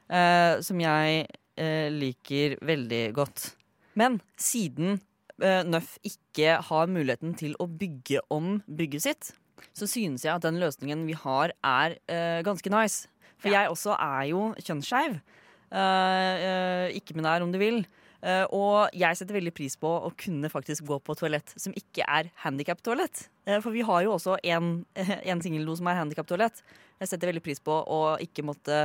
eh, 0.09 0.59
som 0.63 0.79
jeg 0.79 1.25
eh, 1.57 1.89
liker 1.91 2.57
veldig 2.63 3.03
godt. 3.17 3.49
Men 3.97 4.19
siden 4.39 4.99
eh, 5.41 5.63
Nøff 5.67 5.97
ikke 6.07 6.59
har 6.69 6.87
muligheten 6.87 7.33
til 7.39 7.57
å 7.59 7.67
bygge 7.67 8.21
om 8.31 8.61
bygget 8.67 9.03
sitt, 9.03 9.33
så 9.73 9.87
synes 9.89 10.23
jeg 10.25 10.35
at 10.35 10.45
den 10.45 10.59
løsningen 10.61 11.05
vi 11.09 11.17
har, 11.17 11.51
er 11.65 11.97
eh, 12.07 12.39
ganske 12.45 12.71
nice. 12.71 13.09
For 13.41 13.53
jeg 13.53 13.69
også 13.69 13.97
er 13.97 14.29
jo 14.31 14.47
kjønnsskeiv. 14.61 15.19
Eh, 15.67 16.45
eh, 16.47 16.97
ikke 16.97 17.17
med 17.17 17.25
nær 17.27 17.43
om 17.45 17.51
du 17.53 17.59
vil. 17.61 17.83
Eh, 18.25 18.45
og 18.55 18.93
jeg 18.97 19.17
setter 19.19 19.37
veldig 19.37 19.53
pris 19.55 19.75
på 19.79 19.89
å 20.07 20.11
kunne 20.17 20.49
faktisk 20.49 20.87
gå 20.87 20.97
på 21.05 21.15
toalett 21.17 21.53
som 21.59 21.75
ikke 21.77 22.05
er 22.07 22.31
handikap-toalett. 22.43 23.27
Eh, 23.45 23.59
for 23.63 23.75
vi 23.75 23.85
har 23.85 24.05
jo 24.05 24.15
også 24.15 24.39
en, 24.53 24.71
en 25.31 25.43
singeldo 25.43 25.77
som 25.77 25.89
er 25.91 25.99
handikap-toalett. 26.01 26.63
Jeg 27.01 27.11
setter 27.11 27.31
veldig 27.31 27.45
pris 27.45 27.61
på 27.61 27.75
å 27.83 28.01
ikke 28.23 28.45
måtte 28.47 28.79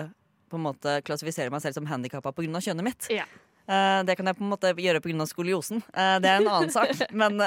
på 0.52 0.58
en 0.60 0.66
måte 0.66 0.98
klassifisere 1.06 1.52
meg 1.52 1.62
selv 1.64 1.78
som 1.78 1.88
handikappa 1.88 2.34
pga. 2.36 2.60
kjønnet 2.60 2.84
mitt. 2.84 3.08
Ja. 3.12 3.24
Eh, 3.64 4.00
det 4.04 4.18
kan 4.18 4.28
jeg 4.28 4.36
på 4.36 4.44
en 4.44 4.52
måte 4.52 4.74
gjøre 4.76 5.00
pga. 5.00 5.28
skoliosen. 5.30 5.80
Det 5.92 6.28
er 6.28 6.42
en 6.42 6.50
annen 6.50 6.74
sak. 6.74 6.92
Men, 7.22 7.40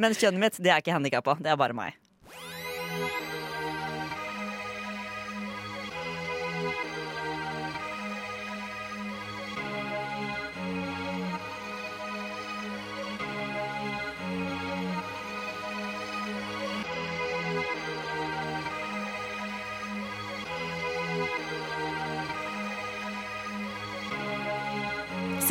men 0.00 0.16
kjønnet 0.16 0.40
mitt 0.40 0.62
det 0.62 0.72
er 0.72 0.80
ikke 0.80 0.96
handikappa. 0.96 1.36
Det 1.42 1.52
er 1.52 1.60
bare 1.60 1.76
meg. 1.76 1.98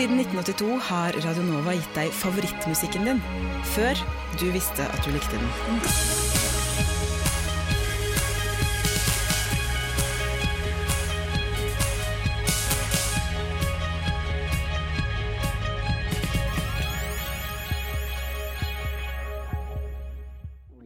Siden 0.02 0.18
1982 0.20 0.80
har 0.82 1.14
Radio 1.22 1.44
Nova 1.46 1.76
gitt 1.78 1.92
deg 1.94 2.10
favorittmusikken 2.18 3.04
din, 3.06 3.20
før 3.76 4.00
du 4.42 4.48
visste 4.50 4.82
at 4.82 5.04
du 5.06 5.12
likte 5.14 5.38
den. 5.38 5.46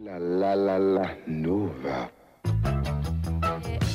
La 0.03 0.19
la 0.19 0.51
la 0.59 0.77
la 0.77 1.07
Nova. 1.31 2.03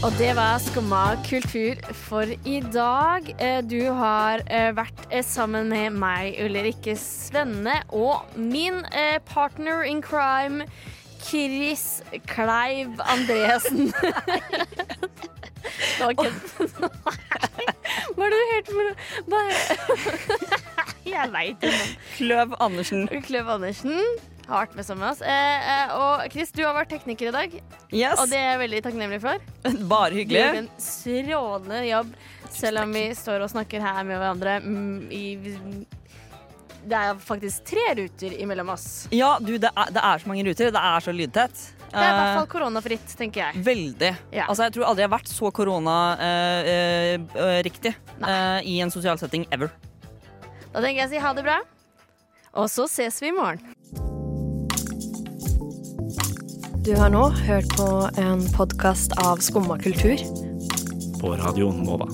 Og 0.00 0.12
det 0.16 0.33
var 0.33 0.56
Skumma 0.64 1.04
kultur 1.28 1.76
for 2.09 2.24
i 2.48 2.61
dag. 2.72 3.26
Eh, 3.37 3.61
Du 3.61 3.92
har 3.92 4.40
eh, 4.48 4.70
vært 4.72 4.99
sammen 5.27 5.68
med 5.68 5.96
meg, 5.99 6.38
Ulrikke 6.44 6.94
Svenne, 6.99 7.81
og 7.88 8.27
min 8.38 8.85
eh, 8.94 9.18
partner 9.27 9.83
in 9.83 10.03
crime, 10.03 10.66
Chris 11.20 12.03
Kleiv 12.27 13.01
Andresen. 13.05 13.92
Det 15.61 16.07
var 16.07 16.14
kødd. 16.16 16.40
Hva 18.16 18.27
er 18.27 18.33
det 18.33 18.38
du 18.38 18.46
hørte 18.55 18.73
for 18.73 18.83
noe? 19.35 19.44
Jeg 21.11 21.33
veit 21.35 21.64
ikke. 21.68 21.87
Kløv 22.16 22.55
Andersen. 22.61 23.09
Kløv 23.27 23.51
Andersen 23.59 23.96
har 24.51 24.64
vært 24.64 24.77
med 24.79 24.87
sammen 24.87 25.05
med 25.05 25.12
oss. 25.12 25.23
Eh, 25.23 25.70
eh, 25.75 25.94
og 25.94 26.25
Chris, 26.33 26.53
du 26.55 26.62
har 26.64 26.75
vært 26.77 26.90
tekniker 26.94 27.31
i 27.31 27.35
dag. 27.35 27.57
Yes. 27.92 28.18
Og 28.18 28.31
det 28.33 28.40
er 28.40 28.49
jeg 28.53 28.62
veldig 28.64 28.83
takknemlig 28.87 29.20
for. 29.23 29.46
Bare 29.90 30.11
hyggelig. 30.16 30.40
Du 30.40 30.40
gjør 30.40 30.61
en 30.62 30.70
strålende 30.87 31.81
jobb, 31.87 32.14
selv 32.52 32.78
om 32.84 32.92
vi 32.94 33.14
står 33.14 33.40
og 33.44 33.50
snakker 33.52 33.80
her 33.84 34.04
med 34.04 34.18
hverandre. 34.20 34.60
mm, 34.64 35.10
I, 35.10 35.38
det 36.80 36.96
er 36.96 37.14
faktisk 37.20 37.64
tre 37.68 37.82
ruter 37.98 38.32
imellom 38.40 38.68
oss. 38.72 39.08
Ja, 39.12 39.34
du, 39.40 39.58
det 39.60 39.68
er, 39.76 39.90
det 39.92 40.00
er 40.00 40.18
så 40.22 40.28
mange 40.30 40.44
ruter. 40.48 40.70
Det 40.72 40.80
er 40.80 41.00
så 41.04 41.12
lydtett. 41.12 41.52
Det 41.90 41.98
er 41.98 42.06
i 42.06 42.14
hvert 42.14 42.28
Eh, 42.30 42.36
fall 42.38 42.46
koronafritt, 42.52 43.08
tenker 43.18 43.40
jeg. 43.42 43.52
Veldig. 43.66 44.12
Ja. 44.32 44.44
Altså, 44.48 44.62
jeg 44.68 44.72
tror 44.76 44.84
aldri 44.88 45.02
jeg 45.02 45.08
har 45.10 45.16
vært 45.18 45.28
så 45.28 45.50
koronariktig 45.50 47.92
eh, 48.26 48.60
i 48.64 48.80
en 48.80 48.90
sosial 48.94 49.18
setting 49.20 49.44
ever. 49.52 49.68
Da 50.72 50.80
tenker 50.80 51.00
jeg 51.02 51.08
å 51.08 51.10
si 51.12 51.18
ha 51.24 51.32
det 51.34 51.42
bra, 51.44 51.58
og 52.54 52.70
så 52.70 52.86
ses 52.88 53.20
vi 53.22 53.26
i 53.28 53.32
morgen. 53.34 53.60
Du 56.80 56.94
har 56.96 57.10
nå 57.12 57.26
hørt 57.44 57.68
på 57.76 57.88
en 58.22 58.40
podkast 58.56 59.12
av 59.20 59.36
Skumma 59.44 59.76
kultur. 59.82 60.16
På 61.20 61.34
Radio 61.36 61.68
Nova. 61.76 62.06